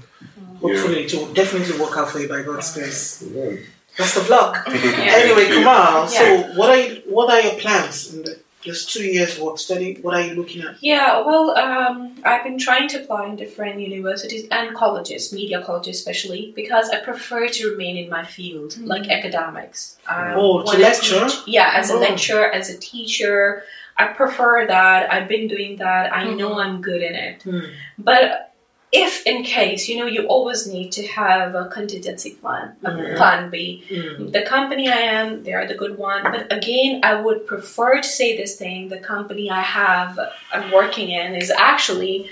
[0.61, 3.23] Hopefully, it will definitely work out for you by God's grace.
[3.23, 3.57] Yeah.
[4.01, 4.55] Best of luck.
[4.69, 6.17] Anyway, Thank you.
[6.19, 6.25] So,
[6.59, 9.99] what are you, what are your plans in the just two years work study?
[10.03, 10.83] What are you looking at?
[10.83, 15.97] Yeah, well, um, I've been trying to apply in different universities and colleges, media colleges
[15.99, 19.97] especially, because I prefer to remain in my field, like academics.
[20.07, 21.27] I Oh, to lecture?
[21.29, 21.99] teach- yeah, as a Oh.
[22.01, 23.65] lecturer, as a teacher.
[23.97, 25.13] I prefer that.
[25.13, 26.05] I've been doing that.
[26.15, 27.43] I know I'm good in it.
[27.43, 27.61] Hmm.
[27.99, 28.50] But
[28.93, 33.17] if in case, you know, you always need to have a contingency plan, a Mhm.
[33.17, 33.85] plan B.
[33.89, 34.33] Mm.
[34.33, 36.23] The company I am, they are the good one.
[36.25, 40.19] But again, I would prefer to say this thing the company I have,
[40.53, 42.29] I'm working in, is actually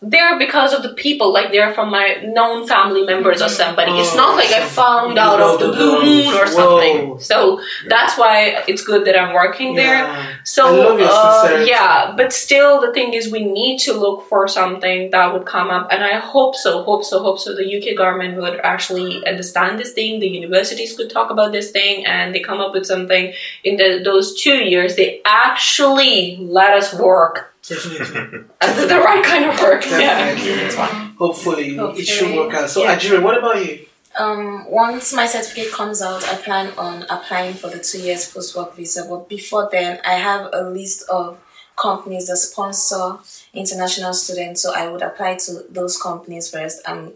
[0.00, 3.90] there because of the people, like they're from my known family members or somebody.
[3.92, 6.46] it's not like I found out of the blue moon or Whoa.
[6.46, 7.18] something.
[7.18, 10.38] So that's why it's good that I'm working there.
[10.44, 14.28] So I love your uh, yeah, but still, the thing is, we need to look
[14.28, 17.56] for something that would come up, and I hope so, hope so, hope so.
[17.56, 20.20] The UK government would actually understand this thing.
[20.20, 23.32] The universities could talk about this thing, and they come up with something.
[23.64, 28.46] In the, those two years, they actually let us work, the,
[28.88, 29.84] the right kind of work.
[29.86, 30.34] Yeah.
[30.34, 31.14] Definitely.
[31.18, 32.70] Hopefully, it should work out.
[32.70, 32.96] So, Yeah.
[32.96, 33.86] Ajiri, what about you?
[34.18, 38.56] Um, once my certificate comes out, I plan on applying for the two years post
[38.56, 39.06] work visa.
[39.08, 41.38] But before then, I have a list of
[41.76, 43.18] companies that sponsor
[43.54, 44.62] international students.
[44.62, 46.80] So I would apply to those companies first.
[46.86, 47.12] I'm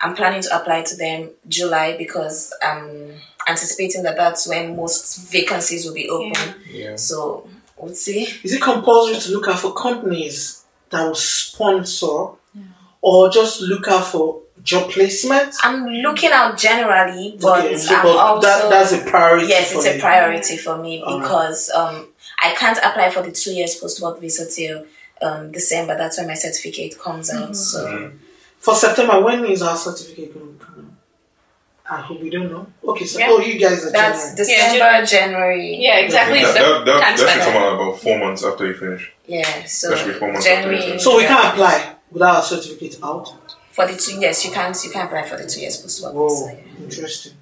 [0.00, 3.12] I'm planning to apply to them July because um
[3.48, 6.54] anticipating that that's when most vacancies will be open.
[6.70, 6.96] Yeah.
[6.96, 7.48] So
[7.82, 8.22] we'll see.
[8.42, 12.28] Is it compulsory to look out for companies that will sponsor
[13.00, 15.54] or just look out for job placement?
[15.62, 19.48] I'm looking out generally, but Okay, so but also that, that's a priority.
[19.48, 21.22] yes, it's a priority for me Alright.
[21.22, 22.08] because um,
[22.42, 24.86] I can't apply for the two years post work visa till
[25.20, 25.96] um, December.
[25.96, 27.42] That's when my certificate comes Mm-hmm.
[27.42, 27.56] out.
[27.56, 28.12] So
[28.58, 30.71] For September, when is our certificate going to come?
[31.90, 32.66] I hope we don't know.
[32.84, 33.26] Okay, so Yeah.
[33.30, 34.46] oh, you guys are that's January.
[34.72, 35.76] December, January.
[35.76, 36.40] Yeah, exactly.
[36.40, 39.12] That, So that, that, time that should come out about four months after you finish.
[39.26, 40.92] Yeah, so That should be four months after January.
[40.94, 41.28] you So we yeah.
[41.28, 43.28] can't apply without our certificate out.
[43.72, 44.44] for the two years.
[44.44, 46.52] You can't you can't apply for the two years post work Whoa, visa.
[46.56, 46.84] yeah.
[46.84, 47.32] interesting.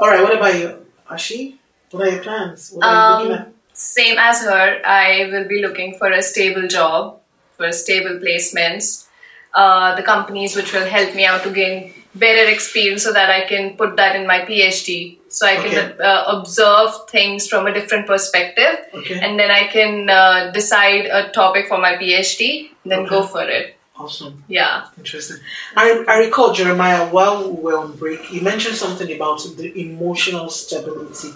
[0.00, 1.56] All right, what about you, Ashi?
[1.90, 2.70] What are your plans?
[2.72, 6.66] What are you looking Um, same as her, I will be looking for a stable
[6.66, 7.18] job,
[7.56, 9.06] for stable placements.
[9.54, 13.42] Uh, the companies which will help me out to gain better experience so that I
[13.46, 15.18] can put that in my PhD.
[15.28, 16.02] So I can Okay.
[16.02, 18.74] uh, observe things from a different perspective?
[18.94, 23.22] Okay, and then I can uh, decide a topic for my PhD and then go
[23.34, 23.66] for it.
[23.98, 24.44] awesome.
[24.46, 24.84] Yeah.
[24.98, 25.38] Interesting.
[25.74, 30.50] I, I recall Jeremiah while we were on break, you mentioned something about the emotional
[30.50, 31.30] stability.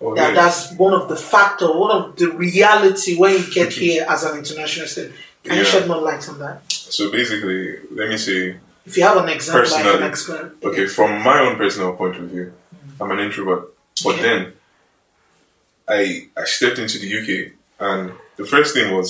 [0.00, 0.34] Oh, That yeah.
[0.40, 4.34] that's one of the factor, one of the reality when you get here as an
[4.42, 5.14] international student.
[5.44, 5.70] Can you Yeah.
[5.72, 6.56] shed more light on that?
[6.96, 7.60] So basically,
[7.98, 8.40] let me say,
[8.88, 10.46] If you have an example, I can Personally, explain.
[10.68, 12.46] okay, from my own personal point of view,
[13.00, 13.62] I'm an introvert.
[14.04, 14.22] But Okay.
[14.26, 14.40] then,
[15.96, 17.30] I I stepped into the UK,
[17.88, 19.08] and the first thing was,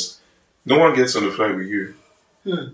[0.65, 1.95] no one gets on the flight with you.
[2.45, 2.67] Hmm.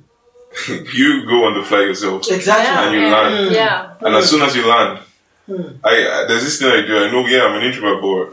[0.98, 2.74] you go on the flight yourself, Exactly.
[2.84, 3.12] and you yeah.
[3.16, 3.54] land.
[3.54, 3.94] Yeah.
[4.06, 4.98] And as soon as you land,
[5.46, 5.76] Hmm.
[5.84, 6.96] I, I there's this thing I do.
[6.96, 8.24] I know, yeah, I'm an introvert, but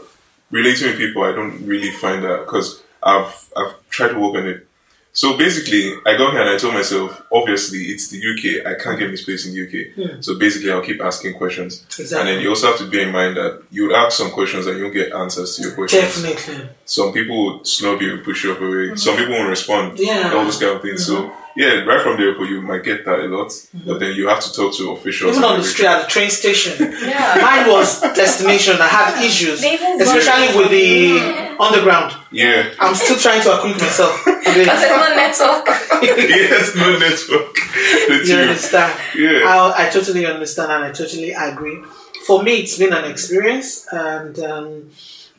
[0.50, 4.46] relating with people, I don't really find that because I've I've tried to work on
[4.48, 4.66] it.
[5.14, 8.66] So basically, I got here and I told myself, obviously, it's the UK.
[8.66, 9.30] I can't get this hmm.
[9.30, 9.94] place in the UK.
[9.94, 10.20] Hmm.
[10.22, 11.84] So basically, I'll keep asking questions.
[11.84, 12.18] Exactly.
[12.18, 14.78] And then you also have to bear in mind that you'll ask some questions and
[14.78, 16.22] you'll get answers to your questions.
[16.22, 16.68] Definitely.
[16.86, 18.68] Some people would snub you, and push you up away.
[18.68, 18.96] Mm-hmm.
[18.96, 19.98] Some people won't respond.
[19.98, 20.32] Yeah.
[20.34, 21.04] All those kind of things.
[21.04, 21.41] So mm-hmm.
[21.56, 23.52] Yeah, right from the airport, you might get that a lot.
[23.86, 25.32] But then you have to talk to officials.
[25.36, 26.74] Even and on the street at the train station.
[27.02, 27.38] Yeah.
[27.40, 28.76] Mine was destination.
[28.80, 32.14] I had issues, especially with the underground.
[32.30, 32.70] Yeah.
[32.80, 34.24] I'm still trying to acquaint myself.
[34.26, 34.58] with it.
[34.64, 35.66] Because there's no network.
[36.02, 37.54] yes, no network.
[37.54, 38.36] The You two.
[38.36, 39.00] understand?
[39.16, 39.40] Yeah.
[39.46, 41.82] I, I totally understand and I totally agree.
[42.26, 44.90] For me, it's been an experience, and um,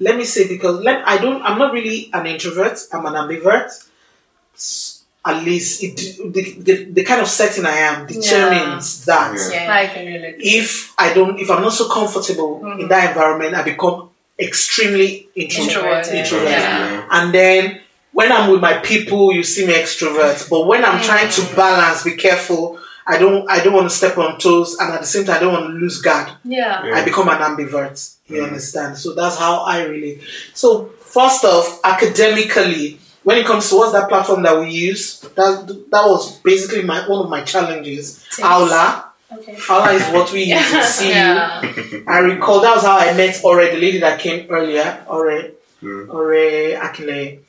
[0.01, 2.77] let me say because let, I don't, I'm not really an introvert.
[2.91, 3.71] I'm an ambivert.
[4.53, 4.92] S-
[5.25, 5.95] At least it,
[6.33, 9.33] the, the, the kind of setting I am determines that.
[9.33, 9.63] Yeah.
[9.63, 9.73] Yeah.
[9.73, 10.35] I can relate.
[10.39, 12.87] If I don't, if I'm not so comfortable in mm-hmm.
[12.89, 15.75] that environment, I become extremely introvert.
[15.75, 16.15] Introverted.
[16.15, 16.49] introvert.
[16.49, 17.07] Yeah.
[17.09, 17.79] And then
[18.11, 20.49] when I'm with my people, you see me extrovert.
[20.49, 21.03] But when I'm mm.
[21.03, 22.79] trying to balance, be careful.
[23.05, 25.39] I don't I don't want to step on toes, and at the same time, I
[25.39, 26.31] don't want to lose guard.
[26.43, 26.85] Yeah.
[26.85, 26.95] Yeah.
[26.95, 28.15] I become an ambivert.
[28.27, 28.47] You mm.
[28.47, 28.97] understand?
[28.97, 30.21] So that's how I really.
[30.53, 35.67] So first off, academically, when it comes to what's that platform that we use, that
[35.91, 38.25] that was basically my one of my challenges.
[38.43, 39.09] Aula.
[39.31, 39.57] Okay.
[39.69, 41.09] Aula is what we use in CU.
[41.09, 41.61] Yeah.
[42.07, 46.07] I recall that was how I met Ore, the lady that came earlier, Ore, Mm.
[46.13, 47.39] Ore Akile.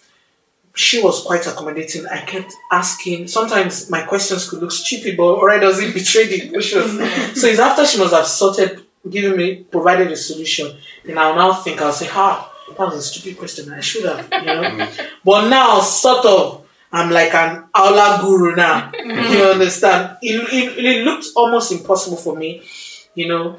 [0.75, 2.05] She was quite accommodating.
[2.07, 3.29] I kept asking.
[3.29, 6.91] Sometimes my questions could look stupid, but Ore doesn't betray the questions.
[7.41, 10.77] so it's after she must have sorted, giving me, provided a solution.
[11.05, 13.73] Then I'll now think, I'll say, ha, that was a stupid question.
[13.73, 14.89] I should have, you know.
[15.25, 18.91] but now, sort of, I'm like an aula guru now.
[18.93, 19.33] Mm-hmm.
[19.33, 20.19] you understand?
[20.23, 22.63] It, it, it looked almost impossible for me,
[23.15, 23.59] you know,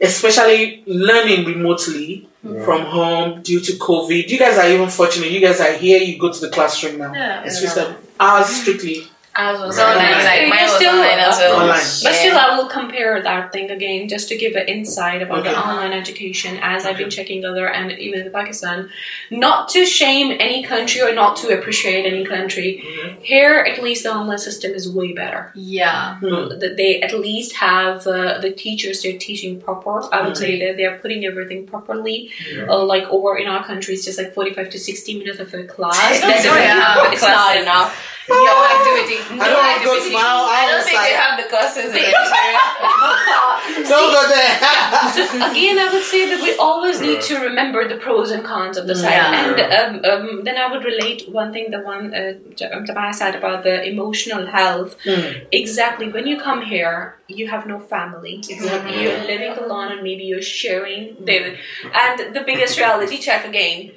[0.00, 2.28] especially learning remotely
[2.64, 4.28] from home due to COVID.
[4.28, 5.30] You guys are even fortunate.
[5.30, 5.98] You guys are here.
[5.98, 7.14] You go to the classroom now.
[7.14, 7.42] Yeah.
[7.44, 9.04] It's just that ours strictly
[9.36, 9.96] Ours was Right.
[9.96, 10.06] online.
[10.12, 10.24] Online.
[10.24, 11.54] Like You mine was still- online as well.
[11.54, 11.68] Online.
[12.04, 12.18] But Yeah.
[12.20, 15.92] still, I will compare that thing again just to give an insight about the online
[15.92, 18.90] education as I've been checking other and even in Pakistan.
[19.30, 22.84] Not to shame any country or not to appreciate any country.
[23.22, 25.50] Here, at least the online system is way better.
[25.54, 26.16] Yeah.
[26.22, 29.94] That they at least have uh, the teachers they're teaching proper.
[30.14, 32.30] I would say that they're putting everything properly.
[32.68, 35.64] Uh, like over in our country, it's just like forty-five to sixty minutes of a
[35.64, 36.20] class.
[36.20, 36.94] That's Oh, yeah.
[37.02, 38.10] have It's not enough.
[38.28, 39.18] No activity.
[39.40, 40.84] I don't want to go to my own I don't house.
[40.88, 43.88] think they have the classes in Nigeria.
[43.88, 45.50] don't go there.
[45.50, 48.86] Again, I would say that we always need to remember the pros and cons of
[48.86, 49.12] the site.
[49.12, 49.52] Yeah.
[49.78, 53.34] And um, um, then I would relate one thing, the one uh, J- um, said
[53.34, 54.96] about the emotional health.
[55.04, 55.46] Mm.
[55.52, 56.10] Exactly.
[56.10, 58.36] When you come here, you have no family.
[58.48, 59.02] Exactly.
[59.02, 61.16] You're living alone, and maybe you're sharing.
[61.24, 61.56] The,
[61.92, 63.92] and the biggest reality check again.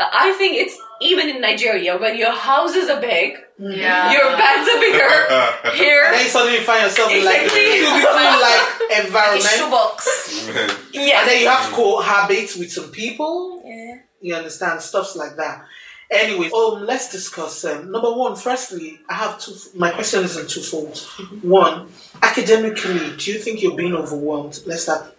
[0.00, 4.12] I think it's even in Nigeria, when your houses are big, Yeah.
[4.12, 5.14] your beds are bigger.
[5.64, 7.78] And Here, then you suddenly find yourself in like Exactly.
[7.78, 9.44] cubicle like A environment.
[9.44, 10.48] shoebox.
[10.92, 11.20] yes.
[11.20, 13.62] And then you have to cohabit with some people.
[13.64, 13.98] Yeah.
[14.20, 14.80] You understand?
[14.82, 15.64] Stuffs like that.
[16.10, 17.64] Anyway, um, let's discuss.
[17.66, 19.52] Um, number one, firstly, I have two.
[19.74, 20.96] My question is in twofold.
[21.42, 21.88] One,
[22.22, 24.58] academically, do you think you're being overwhelmed?
[24.66, 25.14] Let's start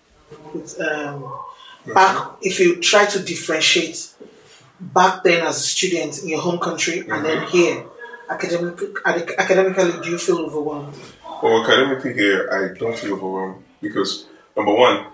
[0.53, 1.31] with um,
[1.93, 2.31] back.
[2.41, 4.09] If you try to differentiate
[4.79, 7.57] back then as a student in your home country and then mm-hmm.
[7.57, 7.85] here,
[8.29, 10.95] academic, acad- academically, do you feel overwhelmed?
[11.41, 15.05] Well, academically here, I don't feel overwhelmed because number one,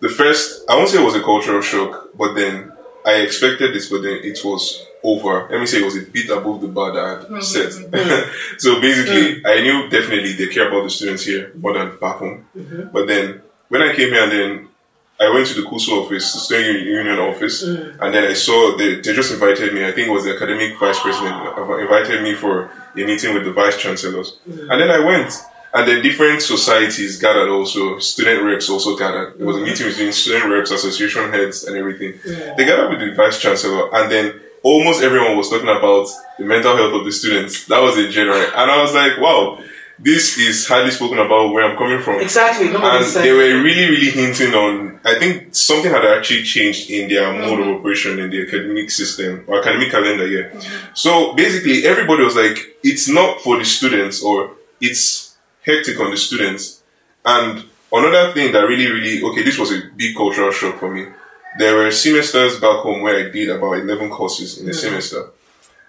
[0.00, 2.72] the first I won't say it was a cultural shock, but then
[3.04, 5.48] I expected this, but then it was over.
[5.50, 7.40] Let me say it was a bit above the bar that I had mm-hmm.
[7.40, 7.70] set.
[7.70, 8.56] Mm-hmm.
[8.58, 9.46] so basically, mm.
[9.46, 12.46] I knew definitely they care about the students here more than back home.
[12.92, 14.67] But then when I came here and then
[15.20, 17.98] I went to the CUSU office, the student union office, mm.
[18.00, 19.84] and then I saw they, they just invited me.
[19.84, 23.44] I think it was the academic vice president uh, invited me for a meeting with
[23.44, 24.70] the vice chancellors, mm.
[24.70, 25.32] and then I went.
[25.74, 29.38] And then different societies gathered also, student reps also gathered.
[29.38, 29.64] There was a mm.
[29.64, 32.18] meeting between student reps, association heads, and everything.
[32.56, 36.76] They gathered with the vice chancellor, and then almost everyone was talking about the mental
[36.76, 37.66] health of the students.
[37.66, 38.40] That was in general.
[38.40, 39.62] And I was like, wow,
[39.98, 42.20] this is hardly spoken about where I'm coming from.
[42.20, 42.68] Exactly.
[42.68, 45.00] Nobody And they were really, really hinting on.
[45.04, 49.44] I think something had actually changed in their mode of operation in the academic system
[49.48, 50.26] or academic calendar.
[50.26, 50.60] Yeah.
[50.94, 56.16] So basically, everybody was like, "It's not for the students, or it's hectic on the
[56.16, 56.80] students."
[57.24, 61.06] And another thing that really, really okay, this was a big cultural shock for me.
[61.58, 65.30] There were semesters back home where I did about eleven courses in a semester,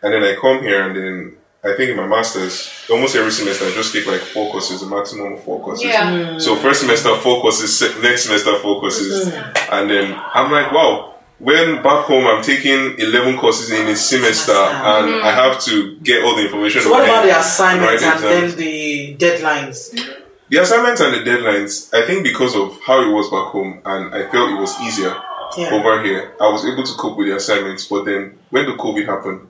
[0.02, 1.36] and then I come here and then.
[1.62, 4.88] I think in my masters, almost every semester I just take like four courses, a
[4.88, 5.86] maximum of four courses.
[5.86, 6.38] Yeah.
[6.38, 9.74] So first semester four courses, next semester four courses, mm-hmm.
[9.74, 11.16] and then I'm like, wow.
[11.40, 15.26] When back home I'm taking eleven courses in a semester, and mm-hmm.
[15.26, 16.82] I have to get all the information.
[16.82, 19.98] So what about the assignments write and then the deadlines?
[20.50, 24.14] The assignments and the deadlines, I think because of how it was back home, and
[24.14, 25.16] I felt it was easier
[25.58, 25.72] Yeah.
[25.72, 27.86] over here, I was able to cope with the assignments.
[27.86, 29.48] But then when the COVID happened,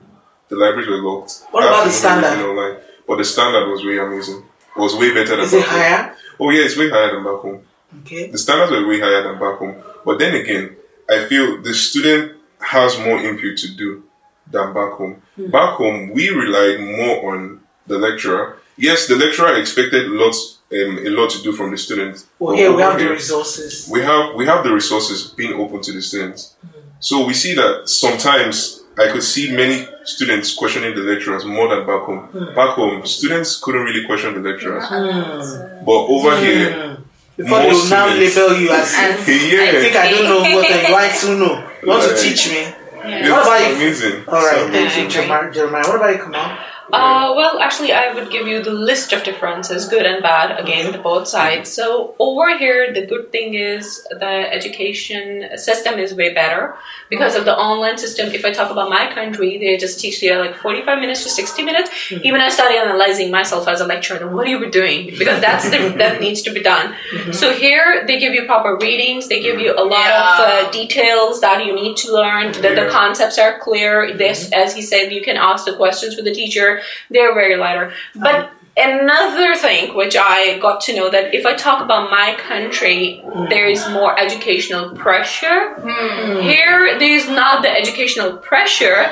[0.50, 1.44] the libraries were locked.
[1.50, 2.44] What about the standard?
[2.44, 2.76] Online.
[3.06, 4.44] But the standard was way amazing.
[4.76, 5.80] It was way better than Is it back home.
[5.80, 6.16] higher?
[6.38, 7.62] Oh yeah, it's way higher than back home.
[8.02, 8.30] Okay.
[8.30, 9.76] The standards were way higher than back home.
[10.04, 10.76] But then again,
[11.08, 14.04] I feel the student has more input to do
[14.50, 15.22] than back home.
[15.36, 15.50] Hmm.
[15.50, 18.58] Back home, we relied more on the lecturer.
[18.76, 22.26] Yes, the lecturer expected lots, um, a lot to do from the students.
[22.38, 23.88] Well, here we have the resources.
[23.90, 26.54] we have we have the resources being open to the students.
[27.00, 31.86] So we see that sometimes I could see many students questioning the lecturers more than
[31.86, 32.26] back home.
[32.26, 32.54] Hmm.
[32.54, 35.84] Back home, students couldn't really question the lecturers, hmm.
[35.84, 36.44] but over hmm.
[36.44, 36.96] here,
[37.36, 40.92] Before they will now label you as yeah, I think I don't know what I
[40.92, 41.70] want to know.
[41.82, 42.68] You want to teach me?
[43.02, 43.76] it's What about you?
[43.76, 44.28] amazing.
[44.28, 45.08] All right, thank you.
[45.08, 45.50] Jeremiah.
[45.50, 45.82] Jeremiah.
[45.86, 46.58] What about you, Kamal?
[46.92, 50.92] Uh, well, actually, I would give you the list of differences, good and bad, again,
[50.92, 51.70] the both sides.
[51.72, 56.76] So, over here, the good thing is the education system is way better
[57.08, 58.28] because of the online system.
[58.28, 61.62] If I talk about my country, they just teach you like 45 minutes to 60
[61.62, 61.90] minutes.
[62.10, 65.10] Even I started analyzing myself as a lecturer, then what are you doing?
[65.18, 66.94] Because that's the, that needs to be done.
[67.32, 71.40] So, here, they give you proper readings, they give you a lot of uh, details
[71.40, 74.16] that you need to learn, that the concepts are clear.
[74.16, 76.79] This, as he said, you can ask the questions with the teacher.
[77.10, 77.92] They're very lighter.
[78.14, 82.34] But um, another thing which I got to know that if I talk about my
[82.38, 83.48] country, mm.
[83.48, 85.74] there is more educational pressure.
[85.78, 86.42] Mm.
[86.42, 89.10] Here, there is not the educational pressure.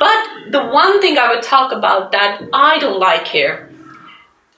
[0.00, 3.70] But the one thing I would talk about that I don't like here.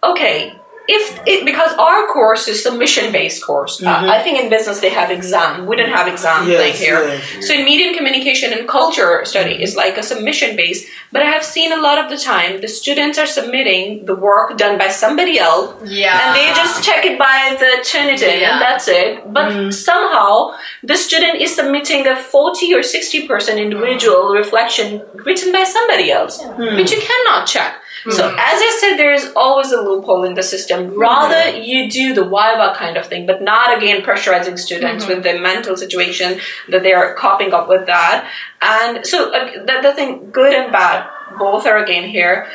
[0.03, 0.57] Okay,
[0.89, 3.83] if it because our course is a submission based course.
[3.83, 4.11] Uh, mm-hmm.
[4.11, 5.67] I think in business they have exam.
[5.67, 7.07] We don't have exam Yes, thing here.
[7.09, 7.47] yes.
[7.47, 10.87] So in media and communication and culture study is like a submission based.
[11.13, 14.57] But I have seen a lot of the time the students are submitting the work
[14.59, 16.19] done by somebody else Yeah.
[16.21, 18.53] and they just check it by the Turnitin Yeah.
[18.53, 19.33] and that's it.
[19.33, 19.73] But mm.
[19.73, 26.43] somehow the student is submitting a 40 or 60% individual reflection written by somebody else,
[26.43, 26.77] mm.
[26.77, 27.81] which you cannot check.
[28.11, 30.95] So as I said, there is always a loophole in the system.
[30.99, 35.39] Rather, you do the Viva kind of thing, but not again pressurizing students with the
[35.41, 38.31] mental situation that they are coping up with that.
[38.63, 42.49] And so uh, the, the thing, good and bad, both are again here.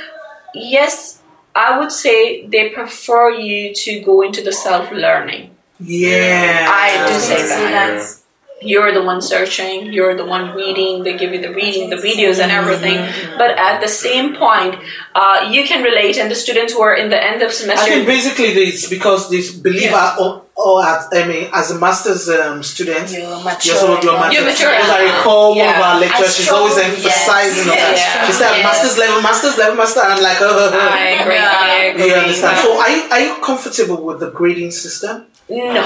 [0.54, 1.22] Yes,
[1.56, 5.56] I would say they prefer you to go into the self learning.
[5.80, 6.68] Yeah.
[6.70, 7.98] I do say See that.
[8.00, 8.21] that?
[8.64, 12.38] You're the one searching, you're the one reading, they give you the reading, the videos,
[12.40, 12.98] and everything.
[13.38, 14.76] But at the same point,
[15.16, 17.84] uh, you can relate, and the students who are in the end of semester.
[17.86, 19.98] I think basically it's because they believe Yeah.
[20.20, 23.76] our, or at, I mean, as a master's um, student, You're you're mature.
[23.76, 24.32] sort of you're mature.
[24.34, 24.70] You're mature.
[24.78, 27.98] Because I recall one of our lecturers, she's always struggled- emphasizing on that.
[27.98, 28.64] yes, She said, yes.
[28.70, 30.02] master's level, master's level, master.
[30.02, 30.90] And I'm like, oh, oh, oh.
[30.94, 31.38] I agree.
[31.38, 32.06] I agree.
[32.06, 32.60] You understand?
[32.62, 35.26] So, are you are you comfortable with the grading system?
[35.50, 35.82] No.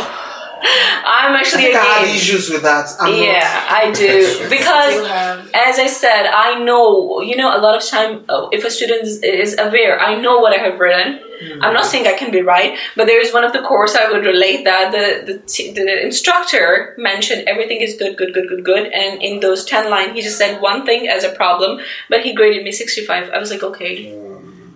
[1.06, 2.16] I'm I actually think I have again.
[2.16, 2.90] issues with that.
[3.00, 7.76] I'm Yeah, I do because Still as I said, I know, you know, a lot
[7.76, 11.22] of time uh, if a student is, is aware, I know what I have written.
[11.62, 14.10] I'm not saying I can be right, but there is one of the course I
[14.10, 18.88] would relate that the the, the instructor mentioned everything is good, good, good, good, good,
[18.92, 21.80] and in those ten lines he just said one thing as a problem,
[22.10, 23.30] but he graded me 65.
[23.30, 24.35] I was like, okay.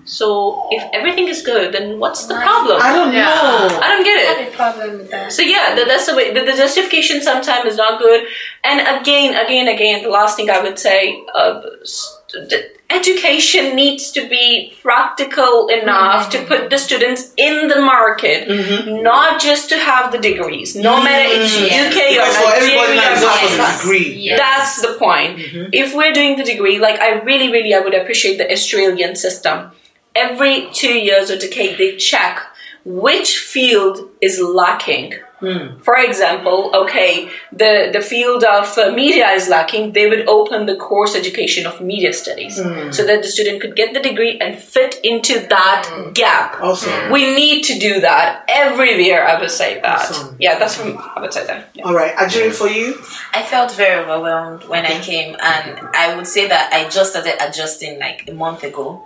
[0.09, 2.81] So if everything is good, then what's the problem?
[2.81, 3.25] I don't Yeah.
[3.25, 3.79] know.
[3.79, 4.37] I don't get I it.
[4.37, 5.31] have a problem with that.
[5.31, 6.33] So yeah, that, that's the way.
[6.33, 8.25] The, the justification sometimes is not good.
[8.63, 14.11] And again, again, again, the last thing I would say, uh, st- the education needs
[14.11, 16.47] to be practical enough to mm-hmm.
[16.47, 19.03] put the students in the market, mm-hmm.
[19.03, 20.75] not just to have the degrees.
[20.75, 21.03] No mm.
[21.03, 23.79] matter it's UK or Because for everybody now, Nigeria, it's just for the Pakistan.
[23.79, 24.13] degree.
[24.13, 24.39] Yes.
[24.39, 25.37] That's the point.
[25.37, 25.69] Mm-hmm.
[25.71, 29.71] If we're doing the degree, like I really, really, I would appreciate the Australian system.
[30.15, 32.39] Every two years or decade, they check
[32.85, 35.13] which field is lacking.
[35.39, 35.79] Hmm.
[35.79, 40.75] For example, okay, the, the field of uh, media is lacking, they would open the
[40.75, 42.91] course education of media studies hmm.
[42.91, 46.11] so that the student could get the degree and fit into that hmm.
[46.11, 46.59] gap.
[46.61, 47.11] Awesome.
[47.11, 50.09] We need to do that everywhere, I would say that.
[50.09, 50.35] Awesome.
[50.39, 51.69] Yeah, that's from, I would say that.
[51.73, 51.83] Yeah.
[51.83, 52.95] All right, Ajiri, for you,
[53.33, 57.35] I felt very overwhelmed when I came, and I would say that I just started
[57.41, 59.05] adjusting like a month ago,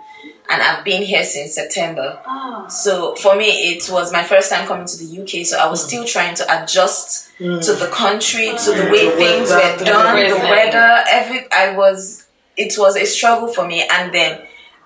[0.50, 2.20] and I've been here since September.
[2.68, 5.84] So for me, it was my first time coming to the UK, so I was
[5.84, 10.16] still trying to adjust to the country, to the way The things weather, were done,
[10.16, 10.50] the everything.
[10.50, 11.04] weather.
[11.10, 14.40] Every I was, it was a struggle for me, and then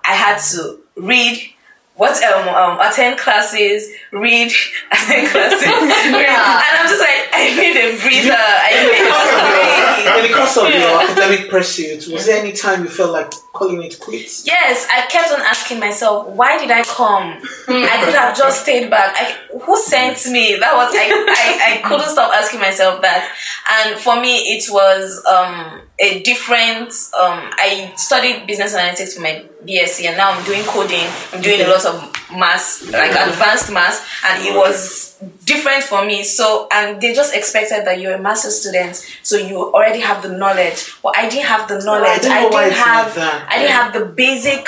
[0.05, 1.53] I had to read.
[1.95, 4.49] What um, um attend classes, read,
[4.91, 6.31] attend classes, read.
[6.31, 8.39] and I'm just like I need a breather.
[8.39, 9.03] I need a
[9.98, 9.98] breather.
[9.99, 13.81] In the course of your academic pursuit, was there any time you felt like calling
[13.83, 14.45] it quits?
[14.45, 17.39] Yes, I kept on asking myself, why did I come?
[17.67, 19.15] I could have just stayed back.
[19.15, 20.55] I, who sent me?
[20.59, 21.79] That was I, I.
[21.79, 23.35] I couldn't stop asking myself that.
[23.71, 26.89] And for me, it was um, a different.
[27.19, 31.05] Um, I studied business analytics for my BSc, and now I'm doing coding.
[31.33, 35.08] I'm doing a lot of math, like advanced math, and it was
[35.45, 36.23] different for me.
[36.23, 40.29] So, and they just expected that you're a master student, so you already have the
[40.29, 40.95] knowledge.
[41.03, 42.07] But I didn't have the ah, knowledge.
[42.09, 43.15] I didn't I know why didn't it's like have.
[43.15, 43.47] that.
[43.49, 44.67] I didn't have the basic.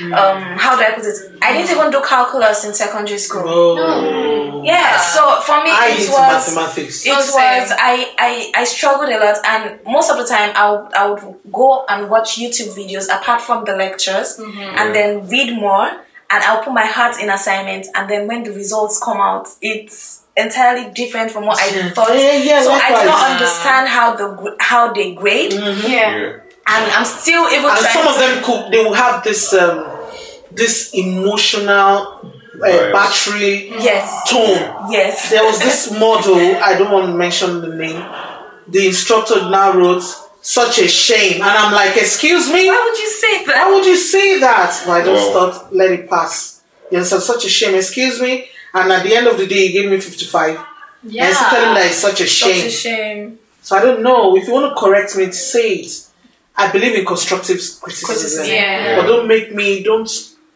[0.00, 1.16] Um, how do I put it?
[1.42, 3.44] I didn't even do calculus in secondary school.
[3.46, 5.12] Oh, Yeah, ah.
[5.14, 7.06] so for me I it was mathematics.
[7.06, 7.34] it was.
[7.36, 11.38] I, I I struggled a lot and most of the time I would, I would
[11.52, 14.78] go and watch YouTube videos apart from the lectures mm-hmm.
[14.78, 15.90] and then read more
[16.32, 20.24] and I'll put my heart in assignments and then when the results come out it's
[20.36, 24.56] entirely different from what I thought Yeah, yeah, so I do not understand how the
[24.58, 25.76] how they grade Yeah.
[25.86, 26.40] Yeah.
[26.66, 29.86] and I'm still even and trying some of them could they will have this um
[30.50, 34.90] this emotional uh, battery yes tone.
[34.90, 38.00] yes There was this model, I don't want to mention the name.
[38.68, 40.04] The instructor now wrote
[40.42, 43.86] such a shame, and I'm like, excuse me, why would you say that why would
[43.86, 44.82] you say that?
[44.86, 45.32] But I just Wow.
[45.52, 46.60] thought, let it pass.
[46.90, 48.48] Yes, so such a shame, excuse me.
[48.74, 50.58] And at the end of the day, he gave me 55.
[51.04, 51.24] Yeah.
[51.26, 52.62] And I still tell him that it's such a shame.
[52.62, 52.98] such shame.
[52.98, 54.36] a shame So I don't know.
[54.36, 55.92] If you want to correct me, say it.
[56.56, 58.06] I believe in constructive criticism.
[58.06, 58.46] Criticism.
[58.46, 58.96] Yeah.
[59.00, 60.08] But don't make me, don't,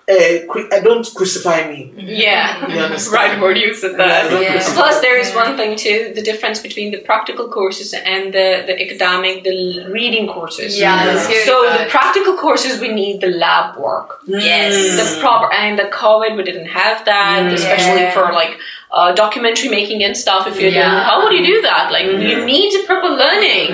[0.08, 0.14] uh,
[0.52, 1.92] cri- uh, don't crucify me.
[1.96, 2.66] Yeah.
[2.72, 3.12] You understand?
[3.32, 4.30] Right word you said Yeah, that.
[4.30, 4.52] don't Yeah.
[4.52, 5.00] crucify Plus, me.
[5.06, 9.42] there is one thing too: the difference between the practical courses and the, the academic,
[9.42, 10.78] the reading courses.
[10.78, 14.08] Yeah, that's very So the practical courses, we need the lab work.
[14.26, 18.12] yes The proper and the COVID, we didn't have that, especially Yeah.
[18.16, 18.54] for like
[18.98, 20.42] uh, documentary making and stuff.
[20.50, 20.90] If you're Yeah.
[20.90, 21.84] doing, how would you do that?
[21.96, 23.66] Like you need proper learning,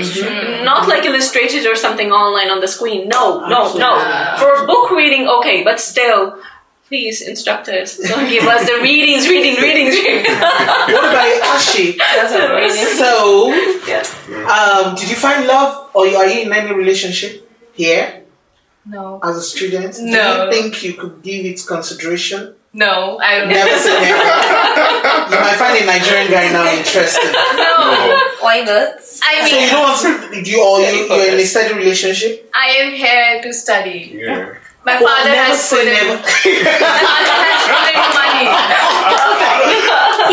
[0.70, 3.00] not like illustrated or something online on the screen.
[3.16, 3.92] No, no, no.
[3.98, 4.38] Absolutely.
[4.40, 6.22] For book reading, okay, but still.
[6.92, 10.28] Please, instructors, don't give us the readings, reading, readings, readings.
[10.94, 11.86] What about Ashi?
[11.96, 13.48] that's amazing So,
[13.88, 14.02] yeah.
[14.56, 17.32] um, did you find love, or are you in any relationship
[17.72, 18.04] here
[18.84, 19.20] No.
[19.28, 19.92] as a student?
[19.94, 22.40] Do you think you could give it consideration?
[22.74, 24.24] No, I don't Never say never.
[25.28, 27.28] you might find a Nigerian guy now interested.
[27.28, 28.16] No.
[28.40, 30.00] why not I mean, So you mean, don't want
[30.32, 32.48] to, do you, or you, you're in a steady relationship?
[32.54, 34.16] I am here to study.
[34.16, 34.54] Yeah.
[34.84, 36.16] My Well, father has put say in, never.
[36.16, 38.48] my father has put in money.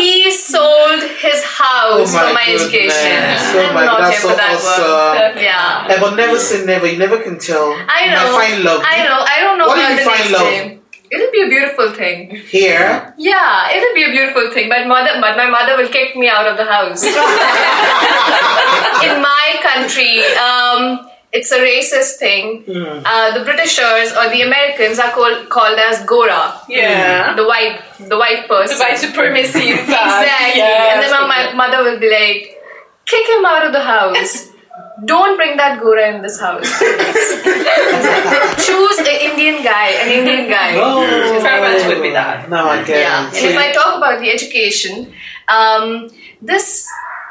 [0.00, 2.62] He sold his house for my goodness.
[2.62, 3.20] education.
[3.60, 5.36] Oh I'm my not God, here for that so work.
[5.36, 5.42] awesome.
[5.42, 5.86] Yeah.
[5.90, 6.86] Eh, but never say never.
[6.86, 7.74] You never can tell.
[7.86, 8.32] I You know.
[8.32, 8.82] might find love.
[8.86, 9.18] I know.
[9.28, 10.40] I don't know What about did the you find love?
[10.48, 10.79] day.
[11.10, 12.36] It'll be a beautiful thing.
[12.50, 14.68] Here, Yeah, it'll be a beautiful thing.
[14.68, 17.02] But mother, but my mother will kick me out of the house.
[19.06, 22.64] In my country, um, it's a racist thing.
[22.68, 26.60] Uh, the Britishers or the Americans are called called as Gora.
[26.68, 27.34] Yeah.
[27.34, 28.76] The white, the white person.
[28.78, 29.70] The white supremacy.
[29.70, 30.60] Exactly.
[30.60, 30.94] Yes.
[30.94, 32.56] And then my, my mother will be like,
[33.06, 34.48] kick him out of the house.
[35.04, 36.68] Don't bring that Gora in this house.
[38.66, 40.74] Choose an Indian guy, an Indian guy.
[40.76, 42.48] oh, Preference would be that.
[42.50, 43.26] Now I get Yeah.
[43.26, 45.12] And if I talk about the education,
[45.48, 46.10] um,
[46.42, 46.86] this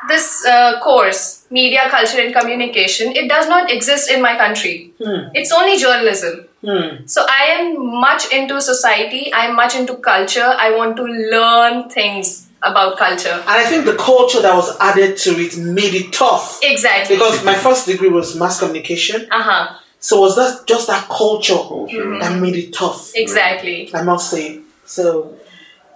[0.08, 4.92] this uh, course, media, culture, and communication, it does not exist in my country.
[5.34, 6.46] It's only journalism.
[6.66, 7.06] Hmm.
[7.06, 9.32] So I am much into society.
[9.32, 10.56] I am much into culture.
[10.58, 13.30] I want to learn things about culture.
[13.30, 16.60] And I think the culture that was added to it made it tough.
[16.64, 17.16] Exactly.
[17.16, 19.28] Because my first degree was mass communication.
[19.32, 19.78] Uh huh.
[20.00, 22.20] So was that just that culture Culture.
[22.20, 23.12] that made it tough?
[23.16, 23.94] Exactly.
[23.94, 24.62] I must say.
[24.86, 25.38] So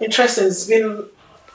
[0.00, 0.46] interesting.
[0.46, 1.06] It's been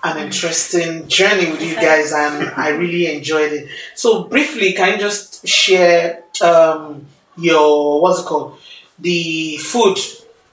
[0.04, 3.70] an interesting journey with you guys, and I really enjoyed it.
[3.96, 7.06] So briefly, can you just share um,
[7.38, 8.58] your what's it called,
[8.98, 9.98] the food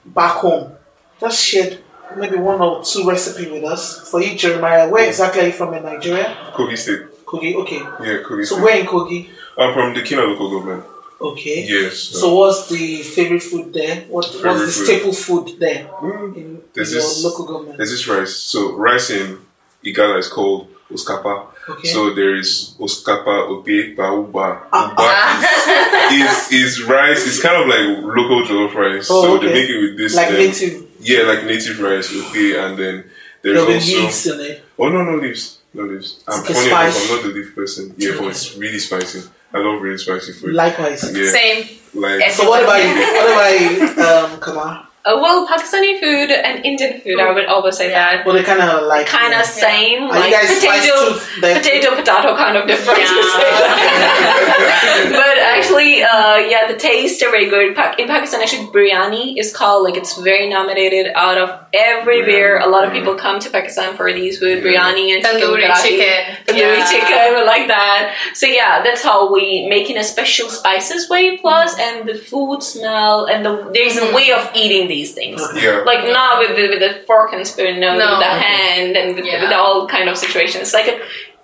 [0.05, 0.73] back home?
[1.19, 1.79] Just share
[2.17, 4.09] maybe one or two recipe with us.
[4.09, 6.35] For you, Jeremiah, where exactly are you from in Nigeria?
[6.53, 7.01] Kogi State.
[7.25, 7.55] Kogi.
[7.55, 7.77] Okay.
[7.77, 8.63] Yeah, Kogi So State.
[8.63, 9.29] where in Kogi?
[9.57, 10.83] I'm from the Kino local government.
[11.19, 11.65] Okay.
[11.67, 11.97] Yes.
[11.97, 14.01] So what's the favorite food there?
[14.07, 17.77] What what's the staple food there Mm, in, There's in your this- local government?
[17.77, 18.35] There's this rice.
[18.35, 19.39] So rice in
[19.83, 21.47] Igala is called Oskapa.
[21.69, 21.87] Okay.
[21.89, 24.61] So there is Oskapa, Ope, Bauba.
[24.71, 27.25] Ah, Uba is, is, is rice.
[27.27, 29.07] It's kind of like local jollof rice.
[29.11, 29.47] Oh, so okay.
[29.47, 30.15] they make it with this.
[30.15, 30.86] like um, native.
[31.07, 32.95] Yeah, like native rice, Ope, and then
[33.41, 33.97] there's There'll also.
[34.01, 34.63] leaves in it.
[34.77, 35.59] Oh no, no leaves.
[35.73, 36.23] No leaves.
[36.27, 36.97] I'm It's funny enough.
[37.01, 37.93] I'm not the leaf person.
[37.97, 39.21] Yeah, but it's really spicy.
[39.53, 40.53] I love really spicy food.
[40.53, 41.01] Likewise.
[41.17, 41.31] yeah.
[41.31, 41.59] Same.
[41.93, 42.93] Like So what about you?
[43.17, 44.03] What about you,
[44.35, 44.86] um, Kamal?
[45.07, 48.25] Uh, well, Pakistani food and Indian food, I would always say that.
[48.25, 50.95] Well, they're kind of like Kind of same, Are like you guys potato,
[51.39, 52.99] potato, potato kind of difference.
[52.99, 53.07] Yeah.
[53.07, 55.09] to say that.
[55.21, 57.75] but actually, uh, yeah, the taste are very good.
[57.75, 62.59] Pa- In Pakistan, actually, biryani is called like it's very nominated out of everywhere.
[62.59, 66.19] A lot of people come to Pakistan for these food, biryani and chicken Tandoori chicken.
[66.47, 66.85] tandoori Yeah.
[66.93, 68.13] chicken like that.
[68.33, 71.37] So yeah, that's how we make in a special spices way.
[71.37, 75.41] Plus, and the food smell and the there's a way of eating these things.
[75.55, 75.83] yeah.
[75.85, 78.09] Like not with the, with the fork and spoon, no, No.
[78.11, 79.41] with the hand and with, Yeah.
[79.43, 80.73] with all kind of situations.
[80.73, 80.99] Like a,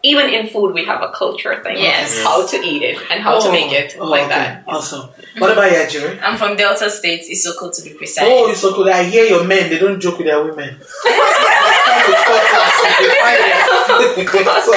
[0.06, 1.78] even in food, we have a culture thing.
[1.78, 2.22] Yes.
[2.24, 4.30] How to eat it and how to make it Oh, like okay.
[4.36, 4.64] that.
[4.68, 5.10] Awesome.
[5.38, 6.20] What about you, Jerry?
[6.22, 8.26] I'm from Delta State, Isoko to be precise.
[8.28, 8.89] Oh, it's so good.
[8.89, 9.70] I hear your men.
[9.70, 10.82] They don't joke with their women.
[14.16, 14.70] It's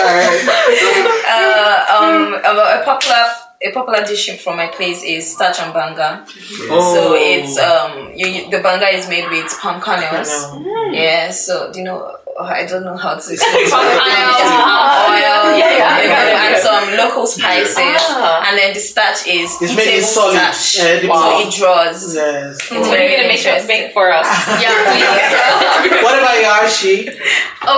[1.27, 3.24] uh, um, a, a popular
[3.63, 6.25] a popular dish from my place is starch and banga.
[6.71, 6.95] Oh.
[6.95, 10.29] So it's um, you, you- the banga is made with palm kernels.
[10.29, 10.93] Kernel.
[10.95, 11.31] Yeah.
[11.31, 12.17] So do you know?
[12.39, 13.71] I don't know how to explain.
[13.71, 14.43] Palm kernels.
[14.45, 16.61] Palm oil, Yeah, yeah, I you got and yeah.
[16.61, 18.45] some local spices, Ah.
[18.47, 20.53] and then the starch is It's made in eatable solid.
[20.55, 20.77] starch.
[20.77, 22.15] Yeah, the- So it draws.
[22.15, 22.57] Yes.
[22.61, 23.69] It's What are you gonna make, interesting.
[23.69, 24.27] make for us?
[24.61, 24.77] Yeah,
[25.89, 26.03] please.
[26.05, 27.09] What about you, Archie?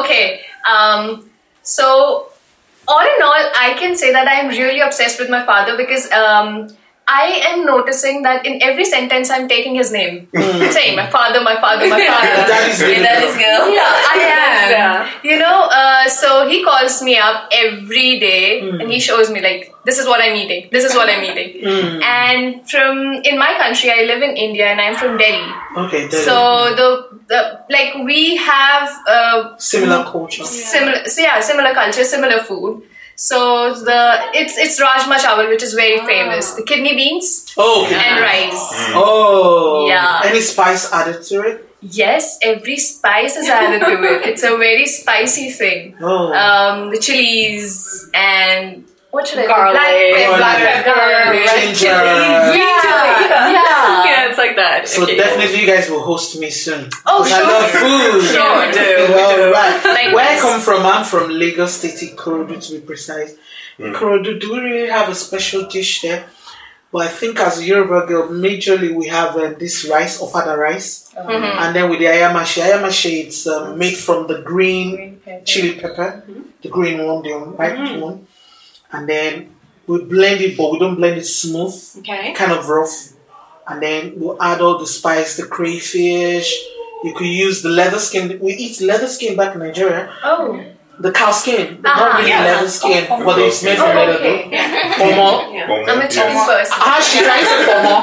[0.02, 0.40] Okay.
[0.66, 1.30] Um,
[1.62, 2.27] so,
[2.88, 6.68] all in all, I can say that I'm really obsessed with my father because um,
[7.10, 10.28] I am noticing that in every sentence I'm taking his name.
[10.34, 12.46] Saying my father, my father, my father.
[12.52, 13.04] Daddy's Hey, good.
[13.06, 13.64] that is girl.
[13.72, 14.70] yeah, I am.
[14.70, 15.10] Yeah.
[15.30, 19.72] You know, uh, so he calls me up every day and he shows me like
[19.84, 20.68] this is what I'm eating.
[20.70, 21.64] This is what I'm eating.
[22.04, 25.50] And from in my country, I live in India and I'm from Delhi.
[25.86, 26.16] Okay, Daddy.
[26.28, 26.36] So
[26.80, 26.88] the,
[27.28, 27.40] the
[27.70, 30.44] like we have uh, similar culture.
[30.44, 32.82] similar so yeah similar culture similar food
[33.20, 33.38] so
[33.88, 34.00] the
[34.40, 37.96] it's it's rajma chawal which is very famous the kidney beans Oh, okay.
[38.02, 39.88] and rice Oh.
[39.88, 40.20] Yeah.
[40.24, 41.64] Any spice added to it?
[41.80, 46.32] yes every spice is added to it it's a very spicy thing Oh.
[46.44, 47.74] um the chilies
[48.14, 49.48] and what should I say?
[49.48, 51.78] Garlic, black, black pepper, pepper, red ginger.
[51.78, 52.50] chili.
[52.50, 53.52] Green yeah.
[53.56, 54.04] yeah.
[54.04, 54.88] Yeah, it's like that.
[54.88, 55.16] so Okay.
[55.16, 56.88] definitely you guys will host me soon.
[57.06, 57.48] Oh, 'Cause I sure.
[57.48, 58.22] love food.
[58.34, 59.12] Sure, we do.
[59.14, 59.52] we All do.
[59.52, 59.84] right.
[59.84, 60.14] Likewise.
[60.14, 63.34] Where I come from, I'm from Lagos State, Ikorodu to be precise.
[63.78, 66.24] Ikorodu, do we really have a special dish there?
[66.90, 71.08] But I think as a Yoruba girl, majorly we have uh, this rice, ofada rice,
[71.16, 72.62] and then with the ayamashi.
[72.62, 76.24] Ayamashi, it's uh, made from the green, chili pepper,
[76.62, 78.26] the green one, the white one,
[78.92, 79.50] and then
[79.86, 82.32] we blend it, but we don't blend it smooth Okay.
[82.34, 83.12] kind of rough.
[83.66, 86.52] And then we'll add all the spice, the crayfish.
[87.04, 88.38] You could use the leather skin.
[88.40, 90.10] We eat leather skin back in Nigeria.
[90.24, 90.60] oh
[91.00, 91.78] The cow skin.
[91.84, 92.44] Uh-huh, Not really yeah.
[92.44, 94.18] leather skin, Oh, but it's made from oh, leather.
[94.18, 94.48] okay.
[94.98, 95.50] Pomo.
[95.52, 95.66] Yeah.
[95.68, 96.14] Bomb, i'm a yes.
[96.14, 97.96] chicken person Ah, she can say pomo.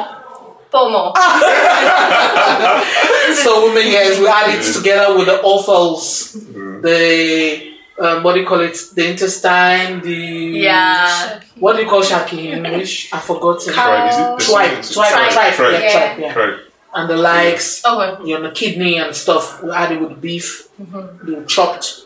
[0.72, 1.14] FOMO.
[3.44, 8.46] so women, yes, we add it together with the offals, the um, what do you
[8.48, 8.78] call it?
[8.94, 11.40] The intestine, the Yeah.
[11.60, 13.12] What do you call shaki in English?
[13.14, 13.74] I forgot it.
[13.74, 14.22] Tribe, is it?
[14.48, 16.34] the Tribe, same- tribe, tribe, tribe, tribe, yeah, tribe, yeah.
[16.34, 16.60] tribe.
[16.94, 18.24] And the likes, Okay.
[18.30, 19.62] you know, kidney and stuff.
[19.62, 22.04] We add it with beef, you chopped.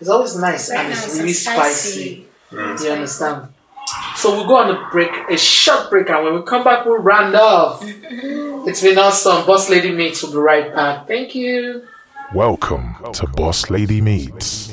[0.00, 2.26] It's always nice and it's really and spicy.
[2.50, 2.84] spicy.
[2.86, 3.48] You understand?
[4.16, 6.98] So we go on a break, a short break, and when we come back, we'll
[6.98, 7.82] round off.
[7.84, 9.44] it's been awesome.
[9.46, 11.08] Boss Lady Meets will be right back.
[11.08, 11.82] Thank you.
[12.32, 14.70] Welcome to Boss Lady Meets.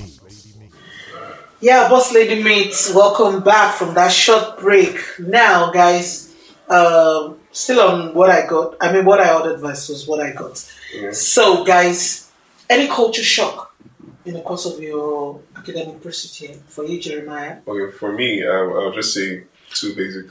[1.60, 5.00] Yeah, Boss Lady Meets, welcome back from that short break.
[5.18, 6.36] Now, guys,
[6.70, 8.76] um, still on what I got.
[8.80, 10.72] I mean, what I ordered versus what I got.
[10.94, 11.12] Yeah.
[11.14, 12.32] So, guys,
[12.70, 13.74] any culture shock
[14.24, 17.58] in the course of your academic pursuit here for you, Jeremiah?
[17.68, 20.28] Okay, for me, I'll, I'll just say two basic.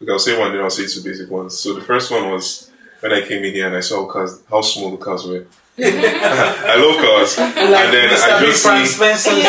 [0.00, 1.58] Okay, I'll say one, then I'll say two basic ones.
[1.58, 4.62] So the first one was when I came in here and I saw cars, how
[4.62, 5.46] small the cars were.
[5.76, 8.32] I love cars, Like and then Mr.
[8.32, 9.30] I just Frank see Spencer.
[9.30, 9.42] like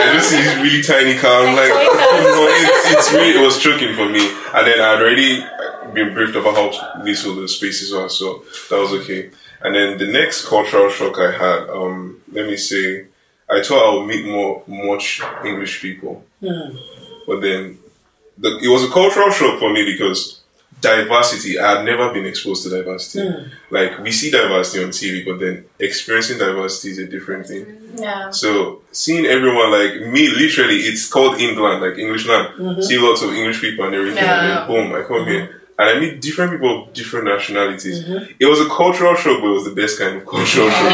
[0.00, 1.46] I just see this really tiny car.
[1.46, 4.20] I'm like, toy no, it's, it's really it was choking for me.
[4.54, 5.44] And then I'd already
[5.92, 9.30] been briefed about how little the spaces are, so that was okay.
[9.60, 13.06] And then the next cultural shock I had, um, let me say,
[13.50, 17.78] I thought I would meet more much English people, but then
[18.38, 20.40] the, it was a cultural shock for me because
[20.86, 21.58] diversity.
[21.58, 23.28] I've never been exposed to diversity.
[23.28, 23.48] Hmm.
[23.70, 27.64] Like we see diversity on TV, but then experiencing diversity is a different thing.
[27.96, 28.30] Yeah.
[28.30, 32.54] So seeing everyone like me, literally, it's called England, like English land.
[32.54, 32.80] Mm-hmm.
[32.80, 35.80] See lots of English people and everything, and then boom, I come here mm-hmm.
[35.80, 38.04] and I meet different people of different nationalities.
[38.04, 38.36] Mm-hmm.
[38.38, 40.92] It was a cultural shock, but it was the best kind of cultural shock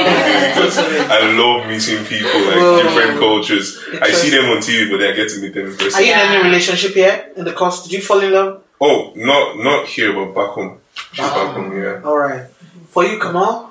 [0.54, 0.78] because
[1.18, 2.82] I love meeting people like Whoa.
[2.82, 3.78] different cultures.
[4.00, 6.12] I see them on TV, but then I get to meet them in Are you
[6.12, 7.82] in any relationship here in the course?
[7.82, 8.62] Did you fall in love?
[8.84, 10.78] Oh, not not here, but back home.
[11.16, 12.00] Back home, yeah.
[12.04, 12.44] All right.
[12.88, 13.70] For you, Kamal?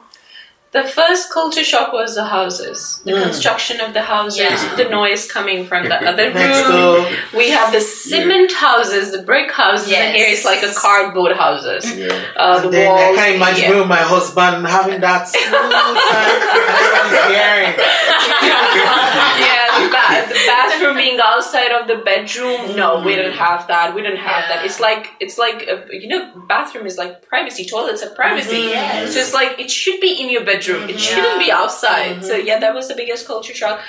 [0.71, 4.75] The first culture shock was the houses, the construction of the houses, Yeah.
[4.79, 6.71] the noise coming from the other room.
[6.71, 7.11] door.
[7.35, 11.83] We have the cement houses, the brick houses, and here it's like a cardboard houses.
[11.93, 12.07] Yeah.
[12.37, 13.01] Uh, the Then walls.
[13.01, 13.71] I can't imagine yeah.
[13.73, 15.97] me with my husband having that smooth time.
[17.35, 17.83] Yeah, the,
[19.89, 22.75] ba- the bathroom being outside of the bedroom.
[22.75, 23.95] No, we don't have that.
[23.95, 24.65] We don't have that.
[24.65, 27.65] It's like it's like uh you know, bathroom is like privacy.
[27.65, 28.57] Toilets are privacy.
[28.57, 29.13] Yes.
[29.13, 30.89] So it's like it should be in your bedroom.
[30.89, 32.23] It shouldn't be outside.
[32.23, 33.81] So yeah, that was the biggest culture shock.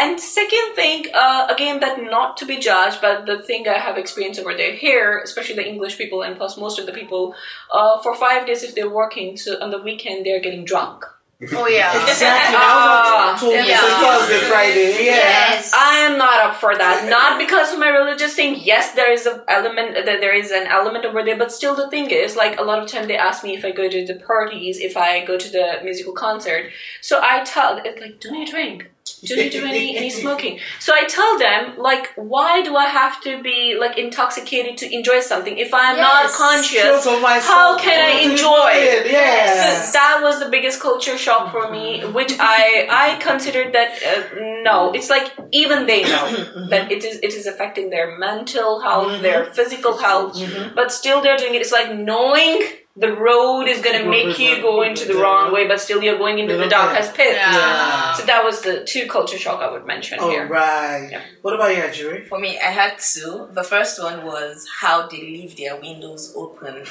[0.00, 3.98] And second thing, uh, again, that not to be judged, but the thing I have
[3.98, 7.34] experienced over there here, especially the English people and plus most of the people,
[7.72, 11.04] uh, for five days if they're working, so on the weekend they're getting drunk.
[11.40, 12.02] Oh yeah.
[12.02, 12.56] Exactly.
[12.58, 13.62] I was oh, told yeah.
[13.62, 15.04] it's a Thursday, Friday.
[15.04, 15.14] Yeah.
[15.14, 15.72] Yes.
[15.72, 17.08] I am not up for that.
[17.08, 18.56] Not because of my religious thing.
[18.60, 21.88] Yes, there is an element that there is an element over there, but still the
[21.90, 24.16] thing is, like a lot of time they ask me if I go to the
[24.16, 26.72] parties, if I go to the musical concert.
[27.00, 28.90] So I tell it's like, don't you drink?
[29.22, 30.58] Do you do any any smoking?
[30.78, 35.20] So I tell them like, why do I have to be like intoxicated to enjoy
[35.20, 36.82] something if I'm not conscious?
[36.82, 37.44] Shows of myself.
[37.44, 39.10] How can I enjoy it?
[39.10, 39.82] Yeah.
[39.82, 42.12] So that was the biggest culture shock for me, mm-hmm.
[42.12, 46.68] which I I considered that uh, no, it's like even they know mm-hmm.
[46.70, 49.52] that it is it is affecting their mental health, their mm-hmm.
[49.52, 50.40] physical health,
[50.74, 51.60] but still they're doing it.
[51.60, 52.60] It's like knowing
[52.98, 56.38] the road is gonna make you go into the wrong way, but still you're going
[56.38, 57.34] into the darkest pit.
[57.36, 58.12] Yeah.
[58.14, 60.46] So that was the two culture shock I would mention All here.
[60.48, 61.08] right.
[61.10, 61.22] Yeah.
[61.42, 62.26] What about you, Ajiri?
[62.26, 63.48] For me, I had two.
[63.52, 66.74] The first one was how they leave their windows open.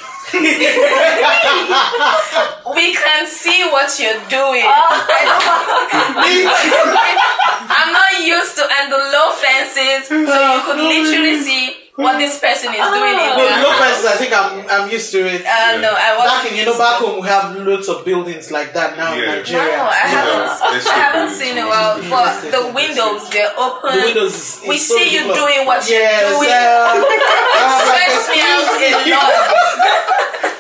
[2.76, 4.64] we can see what you're doing.
[4.66, 5.06] Oh.
[5.10, 7.28] I don't-
[7.70, 12.38] I'm not used to, and the low fences, so you could literally see what this
[12.38, 13.62] person is doing in Well, there.
[13.66, 15.42] no fences, I think I'm, I'm used to it.
[15.42, 18.52] Uh, no, I was Back in, you know, back home, we have loads of buildings
[18.54, 19.26] like that now in Yeah.
[19.26, 19.82] No, Nigeria.
[19.82, 20.46] I haven't.
[20.86, 20.94] Yeah.
[20.94, 23.98] I haven't seen it well, but the windows they're open.
[23.98, 26.54] The windows is, we is so see you doing what yes, you're doing.
[26.54, 27.02] uh,
[27.66, 30.54] uh, stressed me out a lot.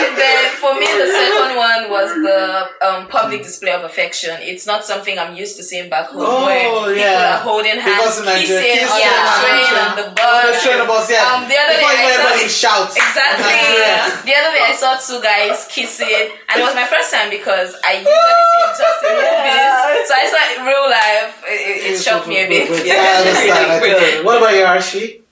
[0.00, 2.40] and then for me, the second one was the
[2.86, 4.36] um, public display of affection.
[4.40, 7.36] It's not something I'm used to seeing back home Oh, where people yeah.
[7.36, 9.82] are holding hands, kissing on kissing the train kissing.
[9.82, 10.42] and the bus.
[10.48, 11.26] the train bus, yeah.
[11.34, 12.94] Um, the other Before day I saw- everybody shouts.
[12.96, 13.44] Exactly.
[13.44, 14.00] Nigeria.
[14.24, 17.74] The other day I saw two guys kissing, and it was my first time because
[17.84, 19.74] I usually see it just in movies.
[20.08, 21.32] So I saw it in real life.
[21.46, 22.70] It, it, it shocked me a bit.
[22.86, 23.66] Yeah, I understand.
[23.70, 25.22] I What about you, Archie?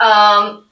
[0.00, 0.64] Um,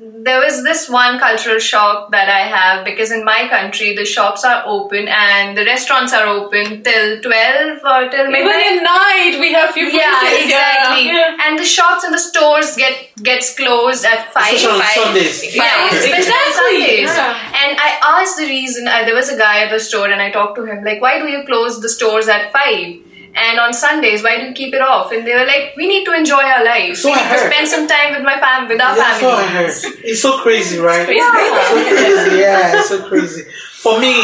[0.00, 4.44] there was this one cultural shock that I have because in my country the shops
[4.44, 8.66] are open and the restaurants are open till 12 or till Even midnight.
[8.66, 10.44] at night, we have few yeah, places.
[10.46, 11.06] exactly.
[11.08, 11.36] Yeah.
[11.44, 14.54] And the shops and the stores get gets closed at five.
[14.54, 15.54] Especially on five- Sundays.
[15.54, 17.08] Yeah, Yeah, exactly, Sundays.
[17.08, 17.62] yeah.
[17.62, 17.90] And I
[18.20, 18.88] asked the reason.
[18.88, 21.18] Uh, there was a guy at the store, and I talked to him like, "Why
[21.18, 22.96] do you close the stores at five?
[23.34, 26.04] And on Sundays, why do you keep it off?" And they were like, "We need
[26.04, 27.02] to enjoy our lives.
[27.02, 29.34] So we I need to spend some time with my fam, with our That's what
[29.34, 29.70] I heard.
[30.04, 31.06] It's so crazy, right?
[31.06, 31.20] crazy.
[31.20, 32.36] It's so crazy.
[32.40, 33.42] Yeah, it's so crazy.
[33.80, 34.14] For me,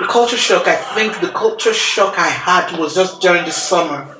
[0.00, 0.66] the culture shock.
[0.68, 4.16] I think the culture shock I had was just during the summer.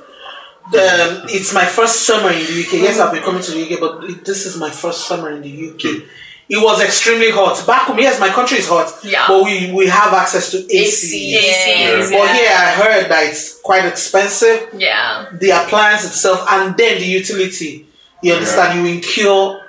[0.71, 2.73] The, it's my first summer in the UK.
[2.73, 5.69] Yes, I've been coming to the UK, but this is my first summer in the
[5.71, 6.03] UK.
[6.49, 7.65] It was extremely hot.
[7.65, 9.25] Back home, yes, my country is hot, Yeah.
[9.27, 11.35] but we, we have access to AC.
[11.37, 15.29] ACs, But here, I heard that it's quite expensive yeah.
[15.33, 17.87] the appliance itself and then the utility.
[18.21, 18.79] You understand?
[18.85, 19.61] You incur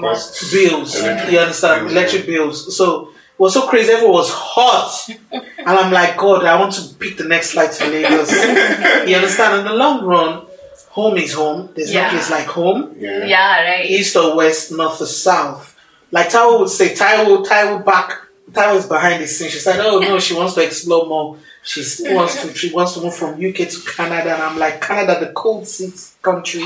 [0.00, 0.52] Costs.
[0.52, 0.94] bills.
[1.00, 1.80] Electric You understand?
[1.82, 2.76] bills, Electric bills.
[2.76, 3.90] So it was so crazy.
[3.92, 5.08] Everyone was hot.
[5.32, 8.30] and I'm like, God, I want to pick the next flight to Lagos.
[9.08, 9.60] you understand?
[9.60, 10.46] In the long run,
[10.90, 11.70] home is home.
[11.74, 12.04] There's Yeah.
[12.04, 12.94] no place like home.
[12.98, 13.24] Yeah.
[13.24, 13.86] Yeah, right.
[13.90, 15.71] East or west, north or south.
[16.12, 18.28] Like Taiwo would say, Taiwo, Taiwo back.
[18.50, 19.48] Taiwo is behind the scene.
[19.48, 21.38] She said, "Oh no, she wants to explore more.
[21.62, 21.80] She
[22.12, 22.54] wants to.
[22.54, 25.94] She wants to move from UK to Canada." And I'm like, "Canada, the cold seat
[26.20, 26.62] country."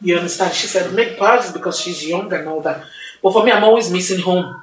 [0.00, 0.54] You understand?
[0.54, 2.84] She said, "Make parts because she's young and all that."
[3.20, 4.62] But for me, I'm always missing home.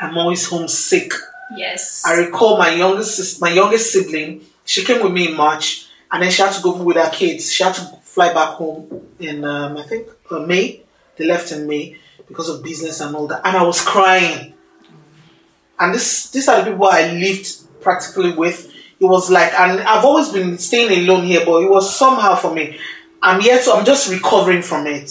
[0.00, 1.12] I'm always homesick.
[1.54, 2.02] Yes.
[2.06, 4.40] I recall my youngest my youngest sibling.
[4.64, 7.52] She came with me in March, and then she had to go with her kids.
[7.52, 10.80] She had to fly back home in um, I think uh, May.
[11.16, 11.98] They left in May
[12.28, 14.54] because of business and all that, and I was crying.
[15.78, 17.48] And this these are the people I lived
[17.80, 18.72] practically with.
[19.00, 22.54] It was like, and I've always been staying alone here, but it was somehow for
[22.54, 22.78] me.
[23.22, 25.10] I'm yet, so I'm just recovering from it.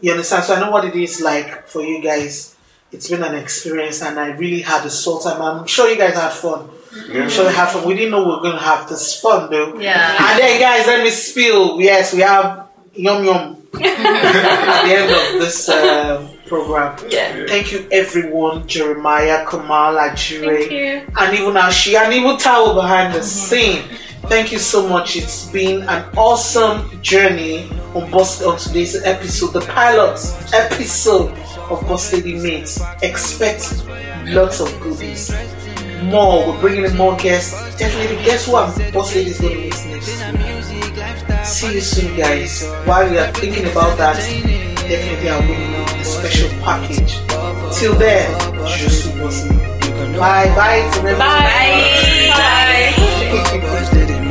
[0.00, 0.44] You understand?
[0.44, 2.56] So I know what it is like for you guys.
[2.90, 5.40] It's been an experience, and I really had a soul time.
[5.40, 6.68] I'm sure you guys had fun.
[6.92, 7.86] I'm sure you had fun.
[7.86, 9.78] We didn't know we were going to have this fun, though.
[9.80, 10.16] Yeah.
[10.30, 11.80] And then, guys, let me spill.
[11.80, 16.92] Yes, we have yum yum at the end of this um, program.
[17.08, 17.46] Yeah.
[17.48, 18.66] Thank you, everyone.
[18.66, 23.48] Jeremiah, Kamal, Ajiri, and even Ashi, and even Taiwo behind the mm-hmm.
[23.48, 23.82] scene.
[24.28, 25.16] Thank you so much.
[25.16, 30.20] It's been an awesome journey on Boss on today's episode, the pilot
[30.52, 31.32] episode
[31.70, 32.82] of Boss Lady Meets.
[33.02, 33.88] Expect
[34.26, 35.32] lots of goodies.
[36.04, 37.52] More, we're bringing in more guests.
[37.78, 38.76] Definitely, guess what?
[38.92, 40.12] Boss Lady is going to meet next.
[41.48, 42.68] See you soon, guys.
[42.84, 44.16] While we are thinking about that,
[44.88, 45.91] definitely I'll bring you a
[46.22, 47.18] special package.
[47.78, 48.30] Till then,
[48.78, 50.18] just Boss Lady.
[50.18, 51.18] Bye, bye, forever.
[51.18, 52.30] Bye.
[52.30, 52.94] Bye.
[53.72, 54.22] Boss lady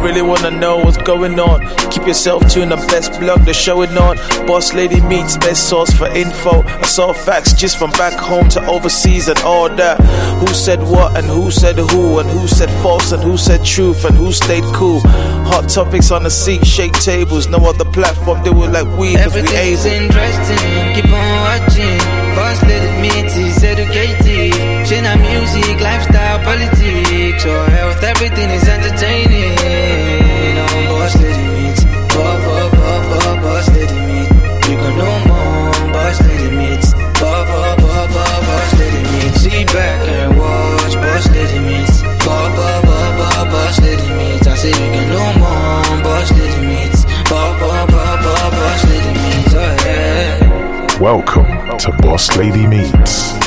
[0.00, 2.70] really wanna know what's going on, keep yourself tuned.
[2.72, 4.16] The best blog they're showing on.
[4.46, 6.62] Boss Lady Meets, best source for info.
[6.62, 9.98] I saw facts just from back home to overseas and all that.
[10.40, 14.04] Who said what and who said who and who said false and who said truth
[14.04, 15.00] and who stayed cool.
[15.50, 17.48] Hot topics on the seat, shake tables.
[17.48, 20.04] No other platform do it like we, cause we Everything's able.
[20.04, 22.19] interesting, keep on watching.
[51.80, 53.39] To Boss Lady Meets.